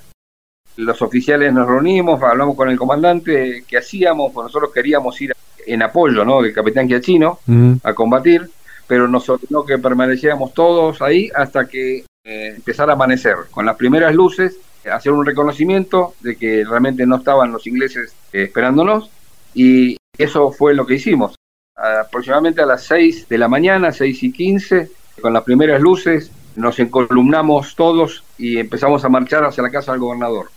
[0.76, 4.32] Los oficiales nos reunimos, hablamos con el comandante, ¿qué hacíamos?
[4.32, 5.32] Pues nosotros queríamos ir
[5.66, 6.42] en apoyo ¿no?
[6.42, 7.38] del capitán Giachino
[7.82, 8.50] a combatir,
[8.86, 13.36] pero nos ordenó que permaneciéramos todos ahí hasta que eh, empezara a amanecer.
[13.50, 14.58] Con las primeras luces,
[14.90, 19.10] hacer un reconocimiento de que realmente no estaban los ingleses eh, esperándonos
[19.54, 21.36] y eso fue lo que hicimos.
[21.76, 26.78] Aproximadamente a las 6 de la mañana, 6 y 15, con las primeras luces, nos
[26.78, 30.50] encolumnamos todos y empezamos a marchar hacia la casa del gobernador.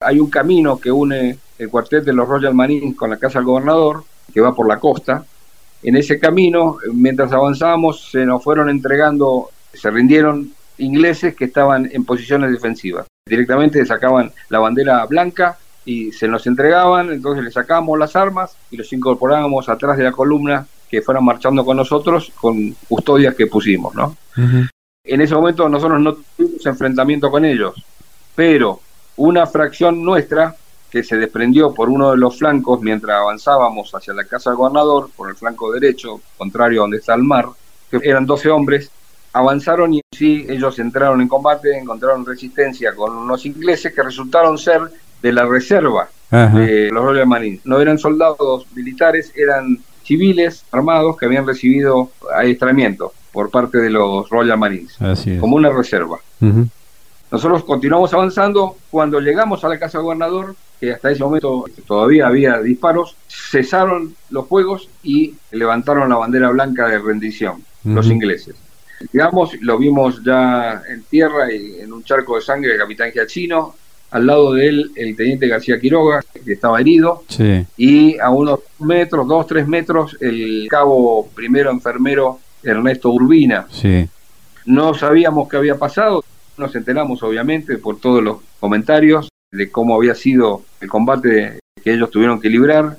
[0.00, 3.46] Hay un camino que une el cuartel de los Royal Marines con la casa del
[3.46, 5.24] gobernador que va por la costa.
[5.82, 12.04] En ese camino, mientras avanzábamos, se nos fueron entregando, se rindieron ingleses que estaban en
[12.04, 13.06] posiciones defensivas.
[13.26, 18.76] Directamente sacaban la bandera blanca y se nos entregaban, entonces les sacábamos las armas y
[18.76, 23.94] los incorporábamos atrás de la columna que fueran marchando con nosotros con custodias que pusimos,
[23.94, 24.16] ¿no?
[25.04, 27.74] En ese momento nosotros no tuvimos enfrentamiento con ellos,
[28.34, 28.80] pero
[29.16, 30.54] una fracción nuestra
[30.90, 35.08] que se desprendió por uno de los flancos mientras avanzábamos hacia la casa del gobernador,
[35.16, 37.46] por el flanco derecho, contrario a donde está el mar,
[37.90, 38.90] que eran 12 hombres,
[39.32, 44.80] avanzaron y sí, ellos entraron en combate, encontraron resistencia con unos ingleses que resultaron ser
[45.22, 47.60] de la reserva de los Royal Marines.
[47.64, 54.28] No eran soldados militares, eran civiles armados que habían recibido adiestramiento por parte de los
[54.28, 54.96] Royal Marines,
[55.40, 56.18] como una reserva.
[57.30, 58.76] Nosotros continuamos avanzando.
[58.90, 64.14] Cuando llegamos a la casa del gobernador, que hasta ese momento todavía había disparos, cesaron
[64.28, 68.54] los fuegos y levantaron la bandera blanca de rendición, los ingleses.
[69.10, 73.74] Llegamos, lo vimos ya en tierra y en un charco de sangre el capitán Giachino,
[74.10, 77.24] al lado de él el teniente García Quiroga, que estaba herido,
[77.76, 83.66] y a unos metros, dos, tres metros, el cabo primero enfermero Ernesto Urbina.
[84.66, 86.22] No sabíamos qué había pasado,
[86.58, 92.10] nos enteramos obviamente por todos los comentarios de cómo había sido el combate que ellos
[92.10, 92.96] tuvieron que librar.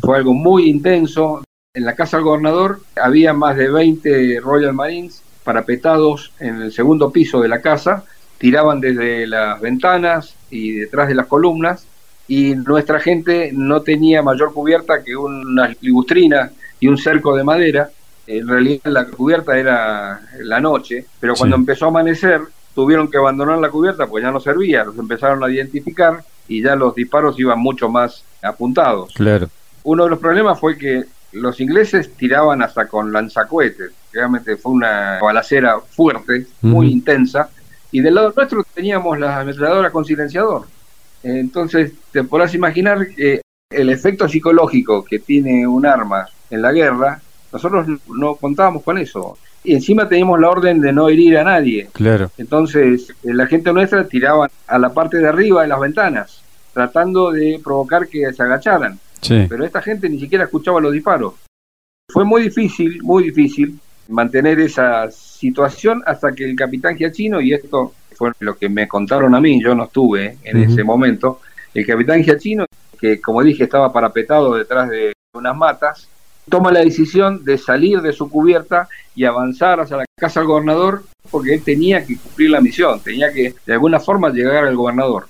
[0.00, 1.42] Fue algo muy intenso.
[1.74, 7.10] En la casa del gobernador había más de 20 Royal Marines parapetados en el segundo
[7.10, 8.04] piso de la casa,
[8.38, 11.86] tiraban desde las ventanas y detrás de las columnas
[12.26, 17.90] y nuestra gente no tenía mayor cubierta que una ligustrina y un cerco de madera.
[18.26, 22.40] En realidad la cubierta era la noche, pero cuando empezó a amanecer
[22.74, 26.74] tuvieron que abandonar la cubierta pues ya no servía, los empezaron a identificar y ya
[26.74, 29.12] los disparos iban mucho más apuntados.
[29.14, 29.48] Claro.
[29.84, 35.18] Uno de los problemas fue que los ingleses tiraban hasta con lanzacohetes, realmente fue una
[35.20, 37.50] balacera fuerte, muy intensa,
[37.90, 40.66] y del lado nuestro teníamos la ametralladora con silenciador.
[41.22, 47.20] Entonces, te podrás imaginar que el efecto psicológico que tiene un arma en la guerra,
[47.52, 51.88] nosotros no contábamos con eso y encima teníamos la orden de no herir a nadie.
[51.92, 52.30] Claro.
[52.36, 56.42] Entonces, eh, la gente nuestra tiraba a la parte de arriba de las ventanas,
[56.74, 58.98] tratando de provocar que se agacharan.
[59.24, 59.46] Sí.
[59.48, 61.34] Pero esta gente ni siquiera escuchaba los disparos.
[62.12, 67.94] Fue muy difícil, muy difícil mantener esa situación hasta que el capitán Giachino, y esto
[68.14, 71.40] fue lo que me contaron a mí, yo no estuve en ese momento,
[71.72, 72.66] el capitán Giachino,
[73.00, 76.08] que como dije estaba parapetado detrás de unas matas,
[76.48, 81.04] toma la decisión de salir de su cubierta y avanzar hacia la casa del gobernador
[81.30, 85.26] porque él tenía que cumplir la misión, tenía que de alguna forma llegar al gobernador.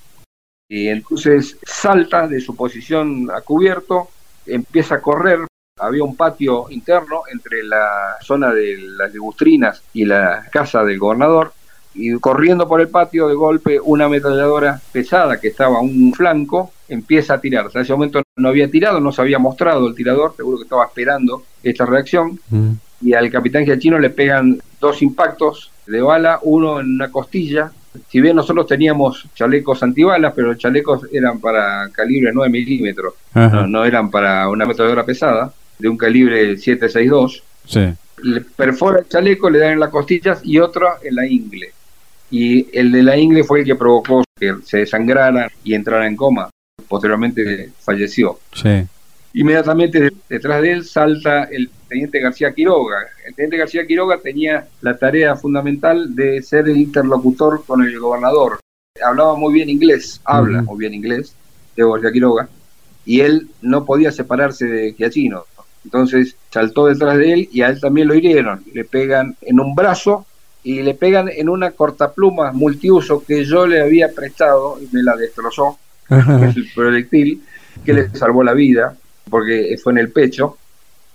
[0.69, 4.09] Y entonces salta de su posición a cubierto,
[4.47, 5.41] empieza a correr,
[5.79, 11.53] había un patio interno entre la zona de las ligustrinas y la casa del gobernador,
[11.95, 16.73] y corriendo por el patio de golpe una ametralladora pesada que estaba a un flanco
[16.89, 17.69] empieza a tirar.
[17.73, 20.85] en ese momento no había tirado, no se había mostrado el tirador, seguro que estaba
[20.85, 22.39] esperando esta reacción.
[22.51, 22.73] Mm.
[23.03, 27.71] Y al capitán Giachino le pegan dos impactos de bala, uno en una costilla.
[28.09, 33.85] Si bien nosotros teníamos chalecos antibalas, pero los chalecos eran para calibre 9 milímetros, no,
[33.85, 37.43] eran para una ametralladora pesada, de un calibre 762.
[37.67, 37.89] Sí.
[38.23, 41.73] Le perfora el chaleco, le dan en las costillas y otro en la ingle
[42.31, 46.17] y el de la ingle fue el que provocó que se desangrara y entrara en
[46.17, 46.51] coma.
[46.89, 48.41] Posteriormente falleció.
[48.53, 48.85] Sí.
[49.35, 52.99] Inmediatamente detrás de él salta el teniente García Quiroga.
[53.27, 58.61] El teniente García Quiroga tenía la tarea fundamental de ser el interlocutor con el gobernador.
[59.05, 61.35] Hablaba muy bien inglés, habla muy bien inglés,
[61.75, 62.49] Diego García Quiroga,
[63.05, 65.47] y él no podía separarse de Giachino.
[65.85, 68.63] Entonces saltó detrás de él y a él también lo hirieron.
[68.73, 70.27] Le pegan en un brazo
[70.63, 75.17] y le pegan en una cortapluma multiuso que yo le había prestado y me la
[75.17, 75.77] destrozó,
[76.09, 77.43] el proyectil,
[77.85, 78.97] que le salvó la vida,
[79.29, 80.57] porque fue en el pecho.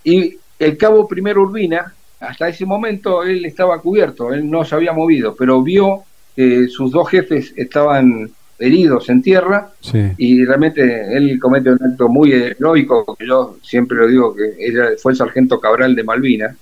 [0.03, 4.93] Y el cabo primero Urbina, hasta ese momento él estaba cubierto, él no se había
[4.93, 6.03] movido, pero vio
[6.35, 8.29] que sus dos jefes estaban
[8.59, 9.71] heridos en tierra
[10.17, 14.89] y realmente él comete un acto muy heroico, que yo siempre lo digo que ella
[15.01, 16.55] fue el sargento Cabral de Malvinas,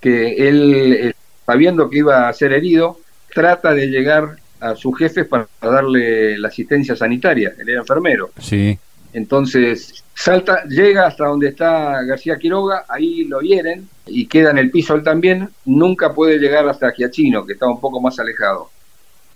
[0.00, 1.12] que él, eh,
[1.44, 2.98] sabiendo que iba a ser herido,
[3.34, 8.30] trata de llegar a sus jefes para darle la asistencia sanitaria, él era enfermero.
[8.40, 8.78] Sí.
[9.16, 14.70] Entonces salta, llega hasta donde está García Quiroga, ahí lo hieren y queda en el
[14.70, 18.68] piso él también, nunca puede llegar hasta Giachino, que está un poco más alejado.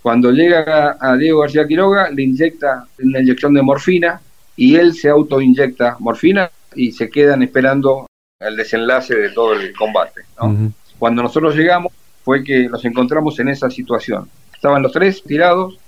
[0.02, 4.20] Cuando llega a Diego García Quiroga, le inyecta una inyección de morfina
[4.54, 8.06] y él se autoinyecta morfina y se quedan esperando
[8.38, 10.20] el desenlace de todo el combate.
[10.98, 11.90] Cuando nosotros llegamos
[12.22, 14.28] fue que nos encontramos en esa situación.
[14.52, 15.78] Estaban los tres tirados,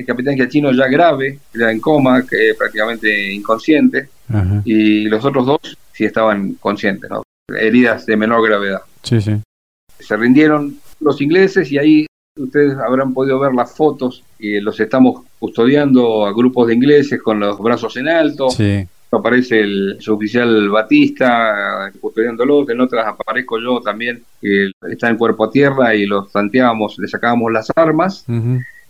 [0.00, 4.08] el capitán Giachino ya grave, ya en coma, que prácticamente inconsciente,
[4.64, 7.10] y los otros dos sí estaban conscientes,
[7.48, 8.80] heridas de menor gravedad.
[9.02, 9.32] Sí, sí.
[9.98, 12.06] Se rindieron los ingleses y ahí
[12.38, 17.40] ustedes habrán podido ver las fotos y los estamos custodiando a grupos de ingleses con
[17.40, 18.48] los brazos en alto.
[19.12, 25.50] Aparece el suboficial Batista custodiándolos, en otras aparezco yo también, que está en cuerpo a
[25.50, 28.24] tierra y los tanteábamos, le sacábamos las armas.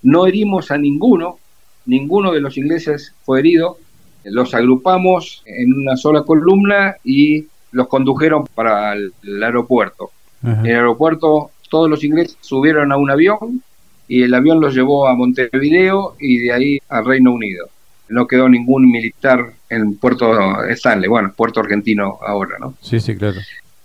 [0.03, 1.39] No herimos a ninguno,
[1.87, 3.79] ninguno de los ingleses fue herido.
[4.25, 10.11] Los agrupamos en una sola columna y los condujeron para el, aeropuerto.
[10.43, 13.63] En el aeropuerto todos los ingleses subieron a un avión
[14.09, 17.69] y el avión los llevó a Montevideo y de ahí al Reino Unido.
[18.09, 22.75] No quedó ningún militar en Puerto Stanley, bueno, Puerto Argentino ahora, ¿no?
[22.81, 23.39] Sí, sí, claro.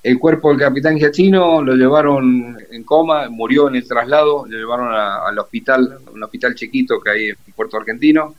[0.05, 4.93] El cuerpo del capitán Giachino lo llevaron en coma, murió en el traslado, lo llevaron
[4.93, 8.35] al hospital, un hospital chiquito que hay en Puerto Argentino,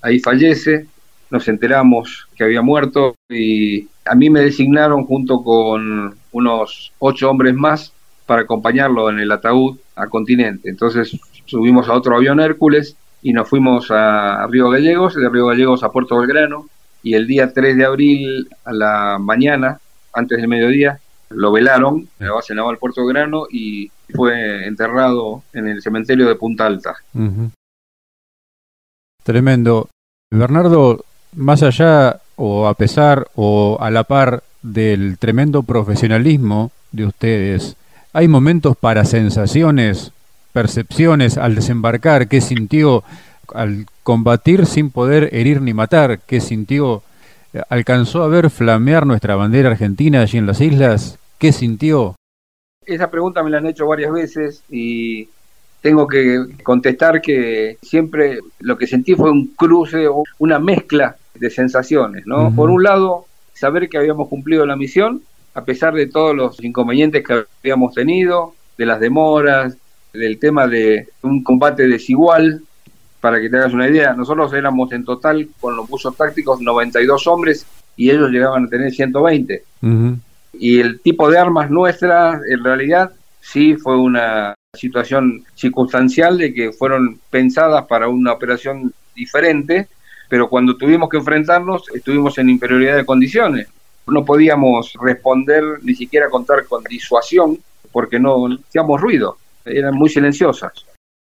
[0.00, 0.86] ahí fallece,
[1.30, 7.54] nos enteramos que había muerto y a mí me designaron junto con unos ocho hombres
[7.54, 7.92] más
[8.24, 10.70] para acompañarlo en el ataúd a Continente.
[10.70, 11.14] Entonces
[11.44, 15.92] subimos a otro avión Hércules y nos fuimos a Río Gallegos, de Río Gallegos a
[15.92, 16.64] Puerto Belgrano,
[17.02, 19.78] y el día 3 de abril a la mañana,
[20.14, 20.98] antes del mediodía,
[21.30, 26.96] lo velaron base naval Puerto Belgrano y fue enterrado en el cementerio de Punta Alta.
[29.22, 29.88] Tremendo.
[30.30, 31.04] Bernardo,
[31.34, 37.76] más allá o a pesar o a la par del tremendo profesionalismo de ustedes,
[38.12, 40.12] hay momentos para sensaciones,
[40.52, 43.04] percepciones al desembarcar, qué sintió
[43.54, 47.02] al combatir sin poder herir ni matar, qué sintió,
[47.68, 52.14] alcanzó a ver flamear nuestra bandera argentina allí en las islas, qué sintió.
[52.86, 55.28] Esa pregunta me la han hecho varias veces y
[55.80, 61.50] tengo que contestar que siempre lo que sentí fue un cruce o una mezcla de
[61.50, 62.54] sensaciones, ¿no?
[62.54, 63.24] Por un lado,
[63.54, 65.22] saber que habíamos cumplido la misión
[65.54, 69.76] a pesar de todos los inconvenientes que habíamos tenido, de las demoras,
[70.12, 72.62] del tema de un combate desigual,
[73.20, 77.26] para que te hagas una idea, nosotros éramos en total con los buzos tácticos 92
[77.26, 77.66] hombres
[77.96, 79.62] y ellos llegaban a tener 120.
[80.52, 86.72] Y el tipo de armas nuestras, en realidad, sí fue una situación circunstancial de que
[86.72, 89.88] fueron pensadas para una operación diferente,
[90.28, 93.68] pero cuando tuvimos que enfrentarnos estuvimos en inferioridad de condiciones
[94.10, 97.58] no podíamos responder ni siquiera contar con disuasión
[97.92, 100.72] porque no hacíamos ruido, eran muy silenciosas.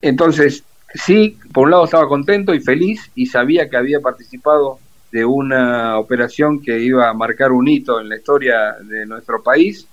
[0.01, 0.65] Entonces,
[0.95, 4.79] sí, por un lado estaba contento y feliz y sabía que había participado
[5.17, 9.87] de una operación que iba a marcar un hito en la historia de nuestro país.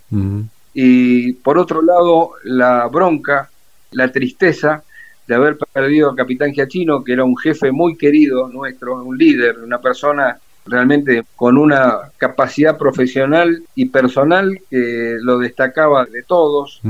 [0.74, 3.49] Y por otro lado, la bronca,
[3.91, 4.84] la tristeza
[5.26, 9.59] de haber perdido al capitán Giachino, que era un jefe muy querido nuestro, un líder,
[9.59, 16.82] una persona realmente con una capacidad profesional y personal que lo destacaba de todos.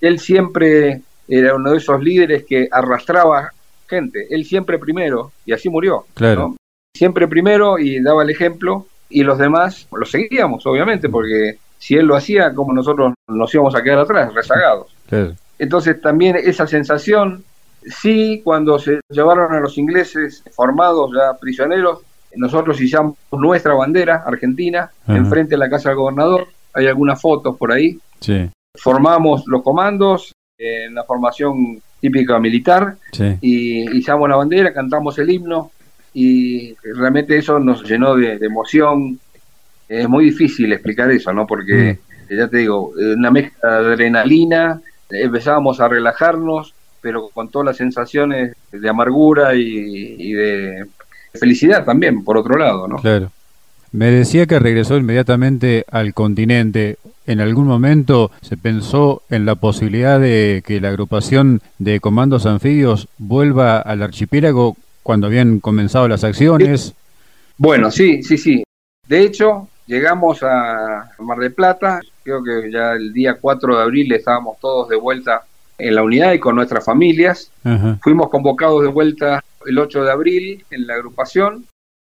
[0.00, 3.50] Él siempre era uno de esos líderes que arrastraba
[3.86, 6.06] gente, él siempre primero, y así murió.
[6.14, 6.56] Claro.
[6.96, 12.06] Siempre primero y daba el ejemplo, y los demás lo seguíamos, obviamente, porque si él
[12.06, 14.94] lo hacía, como nosotros nos íbamos a quedar atrás, rezagados.
[15.58, 17.44] Entonces también esa sensación,
[17.82, 22.00] sí, cuando se llevaron a los ingleses formados ya prisioneros,
[22.34, 26.48] nosotros izamos nuestra bandera argentina enfrente de la casa del gobernador.
[26.74, 27.98] Hay algunas fotos por ahí.
[28.74, 32.96] Formamos los comandos en la formación típica militar
[33.40, 35.70] y izamos la bandera, cantamos el himno
[36.18, 39.20] y realmente eso nos llenó de, emoción.
[39.86, 41.46] Es muy difícil explicar eso, ¿no?
[41.46, 41.98] Porque,
[42.30, 42.34] mm.
[42.34, 48.56] ya te digo, una mezcla de adrenalina, empezábamos a relajarnos, pero con todas las sensaciones
[48.72, 50.86] de amargura y, de
[51.34, 52.96] felicidad también, por otro lado, ¿no?
[52.96, 53.30] Claro.
[53.92, 56.96] Me decía que regresó inmediatamente al continente.
[57.26, 63.08] ¿En algún momento se pensó en la posibilidad de que la agrupación de comandos anfibios
[63.18, 64.76] vuelva al archipiélago
[65.06, 66.92] cuando habían comenzado las acciones?
[67.56, 68.64] Bueno, sí, sí, sí.
[69.06, 74.12] De hecho, llegamos a Mar del Plata, creo que ya el día 4 de abril
[74.12, 75.44] estábamos todos de vuelta
[75.78, 77.52] en la unidad y con nuestras familias.
[78.02, 81.64] Fuimos convocados de vuelta el 8 de abril en la agrupación.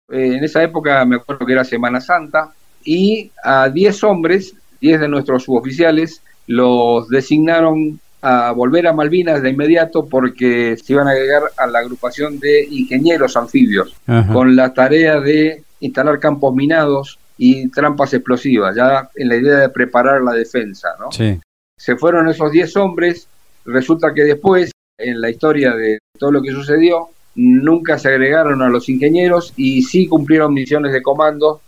[0.10, 2.52] Eh, en esa época me acuerdo que era Semana Santa
[2.84, 9.50] y a 10 hombres, 10 de nuestros suboficiales, los designaron a volver a Malvinas de
[9.50, 13.96] inmediato porque se iban a agregar a la agrupación de ingenieros anfibios
[14.34, 19.70] con la tarea de instalar campos minados y trampas explosivas, ya en la idea de
[19.70, 20.90] preparar la defensa.
[21.00, 21.12] ¿no?
[21.12, 23.28] Se fueron esos 10 hombres,
[23.68, 28.70] Resulta que después, en la historia de todo lo que sucedió, nunca se agregaron a
[28.70, 31.60] los ingenieros y sí cumplieron misiones de comando.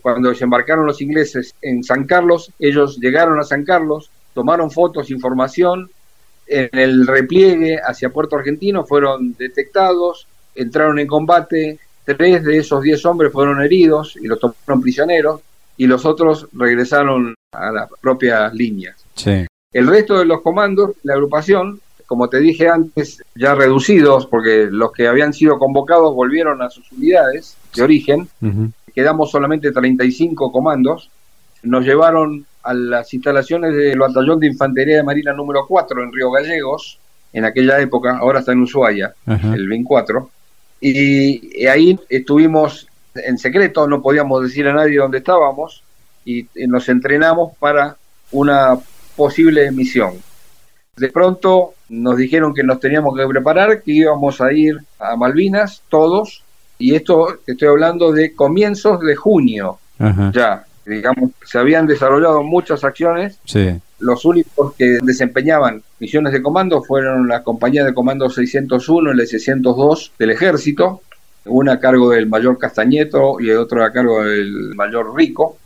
[0.00, 5.90] Cuando desembarcaron los ingleses en San Carlos, ellos llegaron a San Carlos, tomaron fotos, información,
[6.48, 13.04] en el repliegue hacia Puerto Argentino fueron detectados, entraron en combate, tres de esos diez
[13.04, 15.40] hombres fueron heridos y los tomaron prisioneros
[15.76, 18.96] y los otros regresaron a las propias líneas.
[19.14, 19.46] Sí.
[19.72, 24.92] El resto de los comandos, la agrupación, como te dije antes, ya reducidos, porque los
[24.92, 28.28] que habían sido convocados volvieron a sus unidades de origen,
[28.94, 31.10] quedamos solamente 35 comandos,
[31.62, 36.30] nos llevaron a las instalaciones del Batallón de Infantería de Marina número 4 en Río
[36.30, 36.98] Gallegos,
[37.32, 40.30] en aquella época, ahora está en Ushuaia, el BIN 4,
[40.80, 45.82] y ahí estuvimos en secreto, no podíamos decir a nadie dónde estábamos,
[46.24, 47.96] y nos entrenamos para
[48.32, 48.78] una
[49.16, 50.14] posible emisión.
[50.96, 55.82] De pronto nos dijeron que nos teníamos que preparar, que íbamos a ir a Malvinas
[55.88, 56.42] todos,
[56.78, 59.78] y esto estoy hablando de comienzos de junio.
[60.32, 63.38] Ya, digamos, se habían desarrollado muchas acciones.
[64.00, 69.26] Los únicos que desempeñaban misiones de comando fueron la compañía de comando 601 y la
[69.26, 71.02] 602 del ejército,
[71.46, 75.58] una a cargo del mayor Castañeto y otra a cargo del mayor Rico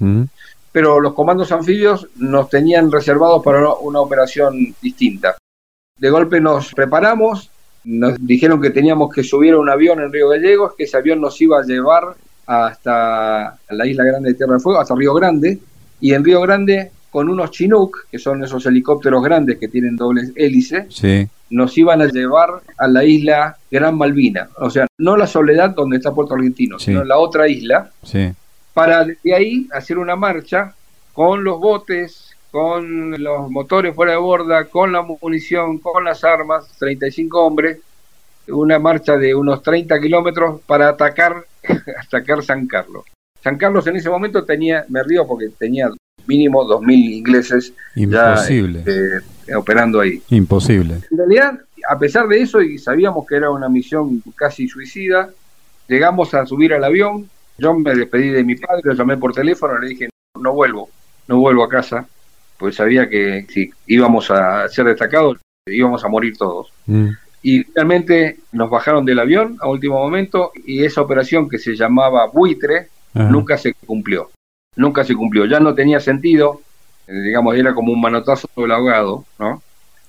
[0.72, 5.36] pero los comandos anfibios nos tenían reservados para una operación distinta.
[5.98, 7.50] De golpe nos preparamos,
[7.84, 11.20] nos dijeron que teníamos que subir a un avión en Río Gallegos, que ese avión
[11.20, 12.16] nos iba a llevar
[12.46, 15.58] hasta la isla grande de Tierra del Fuego, hasta Río Grande,
[16.00, 20.32] y en Río Grande con unos Chinook, que son esos helicópteros grandes que tienen doble
[20.34, 20.86] hélice,
[21.50, 24.48] nos iban a llevar a la isla Gran Malvina.
[24.56, 27.90] O sea, no la Soledad donde está Puerto Argentino, sino la otra isla,
[28.72, 30.74] para de ahí hacer una marcha
[31.12, 36.66] con los botes, con los motores fuera de borda, con la munición, con las armas,
[36.78, 37.78] 35 hombres,
[38.48, 41.44] una marcha de unos 30 kilómetros para atacar,
[42.06, 43.04] atacar San Carlos.
[43.42, 45.90] San Carlos en ese momento tenía, me río porque tenía
[46.26, 48.84] mínimo 2.000 ingleses Imposible.
[48.86, 50.22] Ya, eh, operando ahí.
[50.30, 50.98] Imposible.
[51.10, 55.30] En realidad, a pesar de eso, y sabíamos que era una misión casi suicida,
[55.88, 57.28] llegamos a subir al avión,
[57.58, 60.08] yo me despedí de mi padre, lo llamé por teléfono, le dije,
[60.40, 60.88] no, vuelvo,
[61.28, 62.06] no vuelvo a casa,
[62.58, 66.72] pues sabía que si íbamos a ser destacados, íbamos a morir todos.
[66.86, 67.08] Mm.
[67.42, 72.26] Y realmente nos bajaron del avión a último momento y esa operación que se llamaba
[72.26, 74.30] buitre nunca se cumplió.
[74.76, 75.44] Nunca se cumplió.
[75.44, 76.60] Ya no tenía sentido,
[77.06, 79.62] eh, digamos, era como un manotazo del ahogado, ¿no?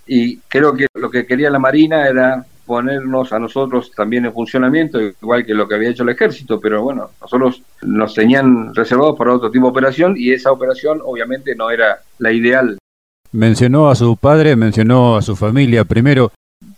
[0.05, 4.99] Y creo que lo que quería la Marina era ponernos a nosotros también en funcionamiento,
[5.01, 9.33] igual que lo que había hecho el ejército, pero bueno, nosotros nos tenían reservados para
[9.33, 12.77] otro tipo de operación y esa operación obviamente no era la ideal.
[13.31, 15.83] Mencionó a su padre, mencionó a su familia.
[15.85, 16.31] Primero,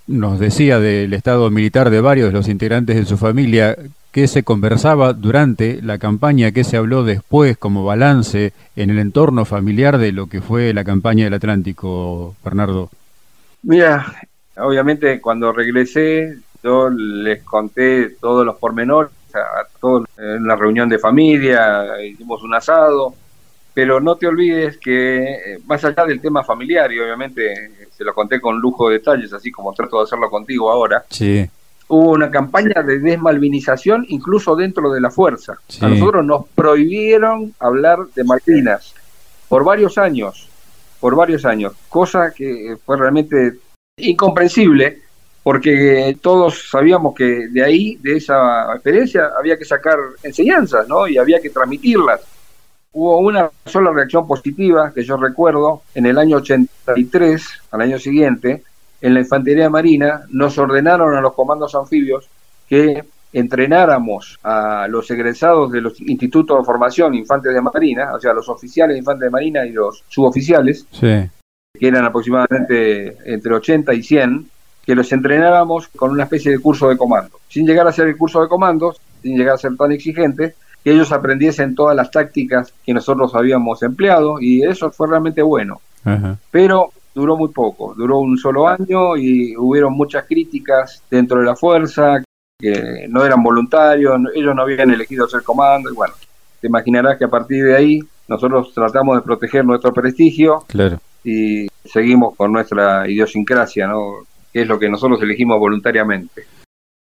[0.08, 3.76] nos decía del estado militar de varios de los integrantes de su familia.
[4.12, 6.52] ¿Qué se conversaba durante la campaña?
[6.52, 10.84] ¿Qué se habló después como balance en el entorno familiar de lo que fue la
[10.84, 12.90] campaña del Atlántico, Bernardo?
[13.64, 14.06] Mira,
[14.58, 20.98] Obviamente cuando regresé yo les conté todos los pormenores, a todos en la reunión de
[20.98, 23.14] familia, hicimos un asado,
[23.74, 28.14] pero no te olvides que eh, más allá del tema familiar, y obviamente se lo
[28.14, 31.50] conté con lujo de detalles, así como trato de hacerlo contigo ahora, sí.
[31.88, 35.58] hubo una campaña de desmalvinización incluso dentro de la fuerza.
[35.82, 38.94] A nosotros nos prohibieron hablar de Malvinas
[39.48, 40.50] por varios años,
[41.00, 43.60] por varios años, cosa que fue realmente
[43.98, 45.06] incomprensible
[45.46, 51.08] porque todos sabíamos que de ahí, de esa experiencia, había que sacar enseñanzas, ¿no?
[51.08, 52.22] Y había que transmitirlas.
[52.98, 58.64] Hubo una sola reacción positiva que yo recuerdo en el año 83, al año siguiente,
[59.02, 62.30] en la Infantería Marina nos ordenaron a los comandos anfibios
[62.70, 68.32] que entrenáramos a los egresados de los institutos de formación infantes de Marina, o sea,
[68.32, 71.30] los oficiales de infantes de Marina y los suboficiales, que
[71.82, 74.50] eran aproximadamente entre 80 y 100,
[74.86, 78.16] que los entrenáramos con una especie de curso de comando, sin llegar a ser el
[78.16, 80.56] curso de comandos, sin llegar a ser tan exigente,
[80.86, 85.82] que ellos aprendiesen todas las tácticas que nosotros habíamos empleado y eso fue realmente bueno.
[86.52, 91.56] Pero duró muy poco, duró un solo año y hubieron muchas críticas dentro de la
[91.56, 92.24] fuerza,
[92.60, 96.14] que no eran voluntarios, ellos no habían elegido ser comando, y bueno,
[96.62, 101.00] te imaginarás que a partir de ahí nosotros tratamos de proteger nuestro prestigio claro.
[101.24, 104.18] y seguimos con nuestra idiosincrasia, ¿no?
[104.54, 106.46] que es lo que nosotros elegimos voluntariamente.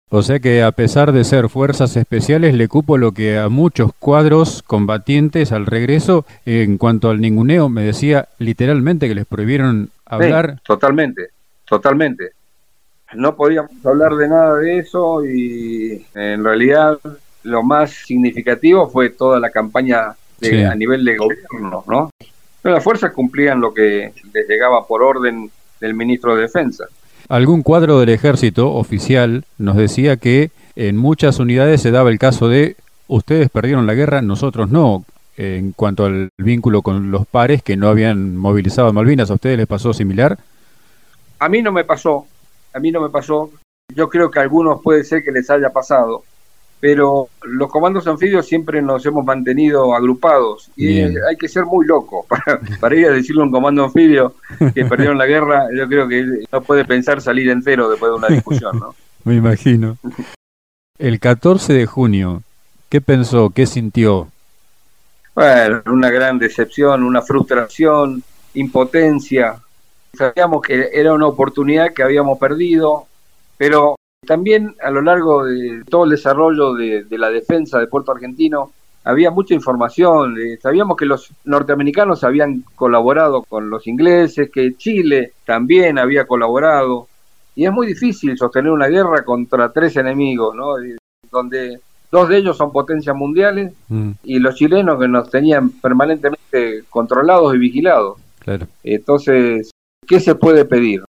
[0.10, 3.92] O sea que a pesar de ser fuerzas especiales, le cupo lo que a muchos
[3.98, 10.60] cuadros combatientes al regreso, en cuanto al ninguneo, me decía literalmente que les prohibieron hablar.
[10.64, 11.30] totalmente,
[11.66, 12.32] totalmente.
[13.16, 17.00] No podíamos hablar de nada de eso y en realidad
[17.44, 20.16] lo más significativo fue toda la campaña
[20.70, 22.10] a nivel de gobierno, ¿no?
[22.64, 25.52] las fuerzas cumplían lo que les llegaba por orden
[25.82, 26.86] del ministro de Defensa.
[27.30, 32.50] Algún cuadro del ejército oficial nos decía que en muchas unidades se daba el caso
[32.50, 32.76] de
[33.08, 35.06] ustedes perdieron la guerra, nosotros no,
[35.38, 39.32] en cuanto al vínculo con los pares que no habían movilizado a Malvinas.
[39.32, 40.38] ¿A ustedes les pasó similar?
[41.40, 42.26] A mí no me pasó,
[42.74, 43.52] a mí no me pasó.
[43.94, 46.24] Yo creo que a algunos puede ser que les haya pasado,
[46.84, 52.26] pero los comandos anfibios siempre nos hemos mantenido agrupados y hay que ser muy loco
[52.82, 54.36] para, ir a decirle a un comando anfibio
[54.76, 55.68] que perdieron la guerra.
[55.74, 58.96] Yo creo que no puede pensar salir entero después de una discusión, ¿no?
[59.24, 59.96] Me imagino.
[61.00, 62.44] El 14 de junio,
[62.90, 63.52] ¿qué pensó?
[63.52, 64.28] ¿Qué sintió?
[65.36, 68.22] Bueno, una gran decepción, una frustración,
[68.56, 69.56] impotencia.
[70.14, 73.08] Sabíamos que era una oportunidad que habíamos perdido,
[73.58, 73.96] pero
[74.26, 78.72] también a lo largo de todo el desarrollo de, la defensa de Puerto Argentino
[79.04, 80.38] había mucha información.
[80.40, 87.08] Eh, sabíamos que los norteamericanos habían colaborado con los ingleses, que Chile también había colaborado.
[87.56, 90.76] Y es muy difícil sostener una guerra contra tres enemigos, ¿no?
[91.32, 91.80] Donde
[92.12, 94.12] dos de ellos son potencias mundiales mm.
[94.24, 98.18] y los chilenos que nos tenían permanentemente controlados y vigilados.
[98.84, 99.72] Entonces,
[100.08, 101.04] ¿qué se puede pedir?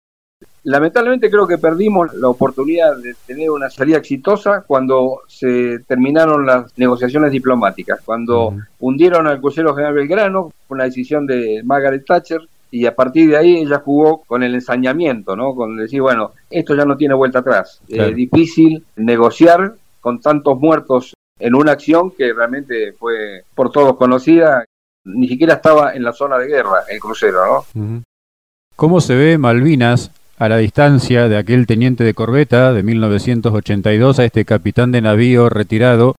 [0.64, 6.76] Lamentablemente creo que perdimos la oportunidad de tener una salida exitosa cuando se terminaron las
[6.76, 12.94] negociaciones diplomáticas, cuando hundieron al crucero general Belgrano, una decisión de Margaret Thatcher, y a
[12.94, 15.54] partir de ahí ella jugó con el ensañamiento, ¿no?
[15.54, 17.80] Con decir, bueno, esto ya no tiene vuelta atrás.
[17.88, 24.64] Es difícil negociar con tantos muertos en una acción que realmente fue por todos conocida,
[25.04, 28.02] ni siquiera estaba en la zona de guerra el crucero, ¿no?
[28.76, 34.24] ¿Cómo se ve Malvinas a la distancia de aquel teniente de corbeta de 1982 a
[34.24, 36.14] este capitán de navío retirado,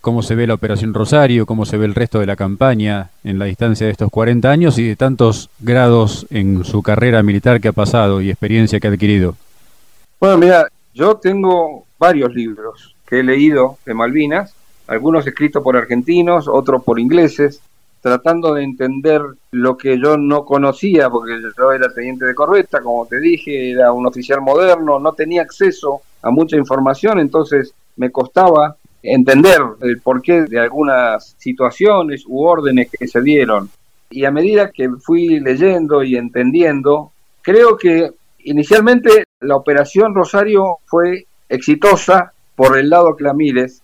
[0.00, 3.38] cómo se ve la Operación Rosario, cómo se ve el resto de la campaña en
[3.38, 7.68] la distancia de estos 40 años y de tantos grados en su carrera militar que
[7.68, 9.36] ha pasado y experiencia que ha adquirido.
[10.18, 14.54] Bueno, mira, yo tengo varios libros que he leído de Malvinas,
[14.86, 17.60] algunos escritos por argentinos, otros por ingleses,
[18.06, 23.04] tratando de entender lo que yo no conocía, porque yo era teniente de corbeta, como
[23.04, 28.76] te dije, era un oficial moderno, no tenía acceso a mucha información, entonces me costaba
[29.02, 33.70] entender el porqué de algunas situaciones u órdenes que se dieron.
[34.08, 37.10] Y a medida que fui leyendo y entendiendo,
[37.42, 38.12] creo que
[38.44, 43.82] inicialmente la operación Rosario fue exitosa por el lado Clamires.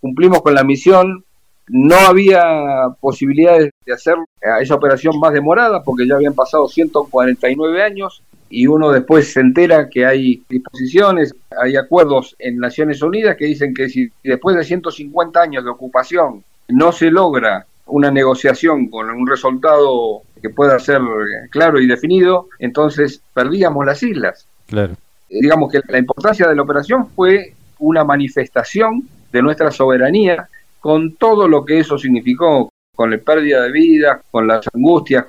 [0.00, 1.22] Cumplimos con la misión,
[1.68, 4.14] no había posibilidades de hacer
[4.60, 9.88] esa operación más demorada porque ya habían pasado 149 años y uno después se entera
[9.88, 15.40] que hay disposiciones, hay acuerdos en Naciones Unidas que dicen que si después de 150
[15.40, 21.00] años de ocupación no se logra una negociación con un resultado que pueda ser
[21.50, 24.46] claro y definido, entonces perdíamos las islas.
[24.66, 24.94] Claro.
[25.28, 29.02] Digamos que la importancia de la operación fue una manifestación
[29.32, 30.48] de nuestra soberanía
[30.80, 35.26] con todo lo que eso significó, con la pérdida de vida, con las angustias.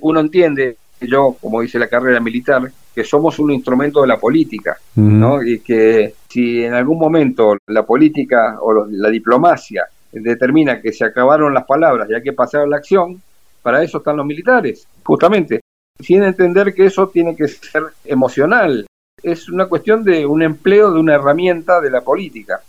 [0.00, 4.76] Uno entiende, yo, como dice la carrera militar, que somos un instrumento de la política,
[4.96, 5.42] ¿no?
[5.42, 11.54] Y que Si en algún momento la política o la diplomacia determina que se acabaron
[11.54, 13.20] las palabras y hay que pasar a la acción,
[13.62, 15.60] para eso están los militares, justamente,
[15.98, 18.86] sin entender que eso tiene que ser emocional.
[19.22, 22.60] Es una cuestión de un empleo de una herramienta de la política.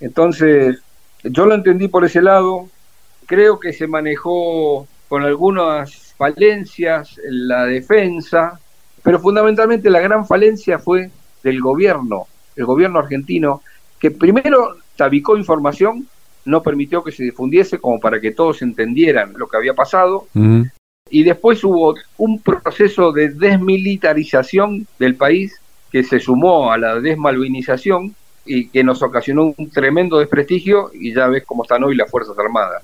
[0.00, 0.82] Entonces,
[1.24, 2.68] yo lo entendí por ese lado,
[3.26, 8.60] creo que se manejó con algunas falencias en la defensa,
[9.02, 11.10] pero fundamentalmente la gran falencia fue
[11.42, 13.62] del gobierno, el gobierno argentino,
[13.98, 16.06] que primero tabicó información,
[16.44, 20.26] no permitió que se difundiese como para que todos entendieran lo que había pasado,
[21.10, 25.60] y después hubo un proceso de desmilitarización del país
[25.90, 28.14] que se sumó a la desmalvinización
[28.44, 32.38] y que nos ocasionó un tremendo desprestigio y ya ves cómo están hoy las Fuerzas
[32.38, 32.82] Armadas.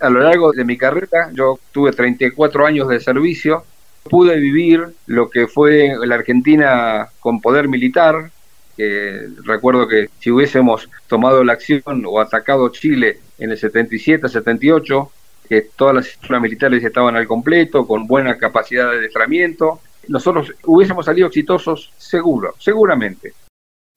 [0.00, 3.64] A lo largo de mi carrera, yo tuve 34 años de servicio,
[4.04, 8.30] pude vivir lo que fue la Argentina con poder militar,
[8.76, 15.10] que recuerdo que si hubiésemos tomado la acción o atacado Chile en el 77, 78,
[15.48, 21.04] que todas las estructuras militares estaban al completo, con buena capacidad de destramiento, nosotros hubiésemos
[21.04, 23.34] salido exitosos seguro, seguramente.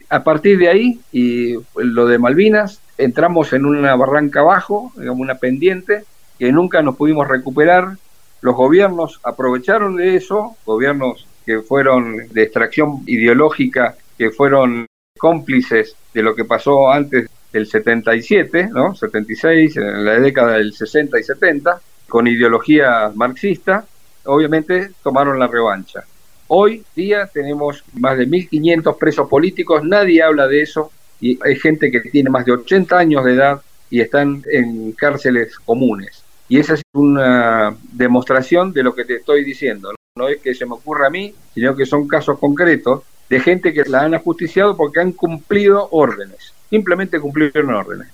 [0.10, 5.36] A partir de ahí, y lo de Malvinas, entramos en una barranca abajo, digamos una
[5.36, 6.04] pendiente,
[6.38, 7.98] que nunca nos pudimos recuperar.
[8.42, 14.86] Los gobiernos aprovecharon de eso, gobiernos que fueron de extracción ideológica, que fueron
[15.18, 18.96] cómplices de lo que pasó antes del 77, ¿no?
[18.96, 23.86] 76, en la década del 60 y 70, con ideología marxista,
[24.26, 26.04] obviamente tomaron la revancha.
[26.48, 31.90] Hoy día tenemos más de 1.500 presos políticos, nadie habla de eso y hay gente
[31.90, 36.24] que tiene más de 80 años de edad y están en cárceles comunes.
[36.48, 39.96] Y esa es una demostración de lo que te estoy diciendo.
[40.16, 43.74] No es que se me ocurra a mí, sino que son casos concretos de gente
[43.74, 46.54] que la han ajusticiado porque han cumplido órdenes.
[46.70, 48.10] Simplemente cumplieron órdenes.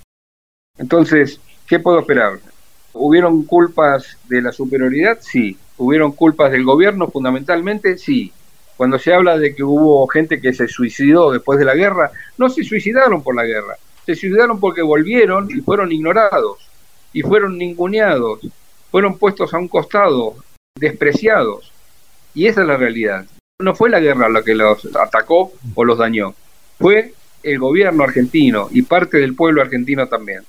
[0.78, 2.40] Entonces, ¿qué puedo esperar?
[2.94, 5.18] ¿Hubieron culpas de la superioridad?
[5.20, 5.58] Sí.
[5.82, 7.98] ¿Hubieron culpas del gobierno fundamentalmente?
[7.98, 8.32] Sí.
[8.78, 12.50] Cuando se habla de que hubo gente que se suicidó después de la guerra, no
[12.50, 16.70] se suicidaron por la guerra, se suicidaron porque volvieron y fueron ignorados,
[17.14, 18.42] y fueron ninguneados,
[18.92, 20.36] fueron puestos a un costado,
[20.78, 21.72] despreciados.
[22.36, 23.26] Y esa es la realidad.
[23.60, 26.36] No fue la guerra la que los atacó o los dañó,
[26.78, 30.44] fue el gobierno argentino y parte del pueblo argentino también.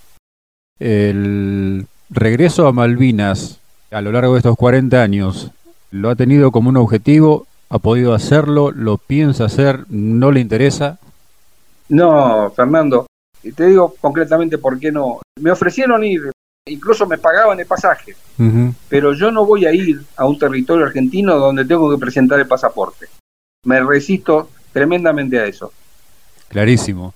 [0.79, 3.62] El regreso a Malvinas
[3.93, 5.51] a lo largo de estos 40 años,
[5.91, 7.47] ¿lo ha tenido como un objetivo?
[7.69, 8.71] ¿Ha podido hacerlo?
[8.71, 9.85] ¿Lo piensa hacer?
[9.89, 10.99] ¿No le interesa?
[11.89, 13.07] No, Fernando.
[13.55, 15.21] Te digo concretamente por qué no.
[15.41, 16.31] Me ofrecieron ir,
[16.67, 18.15] incluso me pagaban el pasaje,
[18.89, 22.47] pero yo no voy a ir a un territorio argentino donde tengo que presentar el
[22.47, 23.07] pasaporte.
[23.65, 25.73] Me resisto tremendamente a eso.
[26.49, 27.15] Clarísimo.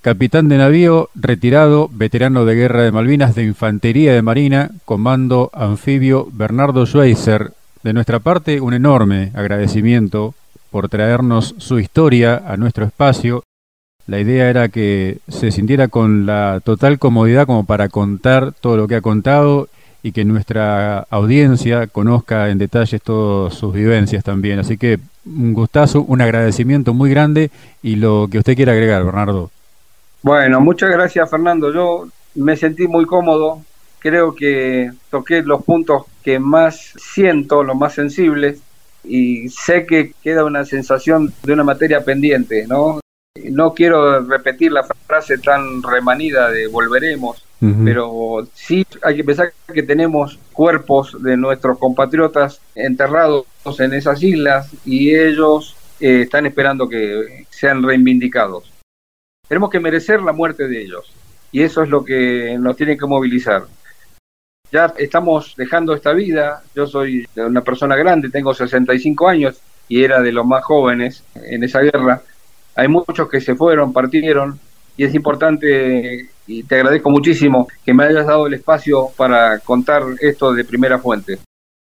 [0.00, 6.28] Capitán de navío, retirado, veterano de guerra de Malvinas de Infantería de Marina, Comando Anfibio
[6.32, 7.50] Bernardo Schweitzer.
[7.82, 10.34] De nuestra parte, un enorme agradecimiento
[10.70, 13.42] por traernos su historia a nuestro espacio.
[14.06, 18.86] La idea era que se sintiera con la total comodidad como para contar todo lo
[18.86, 19.68] que ha contado
[20.04, 24.60] y que nuestra audiencia conozca en detalles todas sus vivencias también.
[24.60, 27.50] Así que un gustazo, un agradecimiento muy grande
[27.82, 29.50] y lo que usted quiera agregar, Bernardo.
[30.28, 31.72] Bueno, muchas gracias Fernando.
[31.72, 33.62] Yo me sentí muy cómodo.
[33.98, 38.60] Creo que toqué los puntos que más siento, los más sensibles,
[39.04, 43.00] y sé que queda una sensación de una materia pendiente, ¿no?
[43.42, 47.42] No quiero repetir la frase tan remanida de volveremos,
[47.82, 53.46] pero sí hay que pensar que tenemos cuerpos de nuestros compatriotas enterrados
[53.78, 58.77] en esas islas y ellos eh, están esperando que sean reivindicados
[59.48, 61.12] tenemos que merecer la muerte de ellos.
[61.50, 63.64] Y eso es lo que nos tiene que movilizar.
[64.70, 66.62] Ya estamos dejando esta vida.
[66.74, 71.64] Yo soy una persona grande, tengo 65 años y era de los más jóvenes en
[71.64, 72.22] esa guerra.
[72.76, 74.60] Hay muchos que se fueron, partieron,
[74.96, 80.02] y es importante, y te agradezco muchísimo que me hayas dado el espacio para contar
[80.20, 81.38] esto de primera fuente.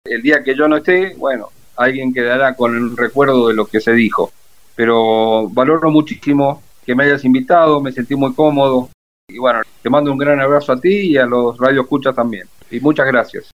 [0.06, 3.82] El día que yo no esté, bueno, alguien quedará con el recuerdo de lo que
[3.82, 4.32] se dijo.
[4.76, 8.90] Pero valoro muchísimo que me hayas invitado, me sentí muy cómodo.
[9.28, 12.48] Y bueno, te mando un gran abrazo a ti y a los Radio Escucha también.
[12.72, 13.52] Y muchas gracias.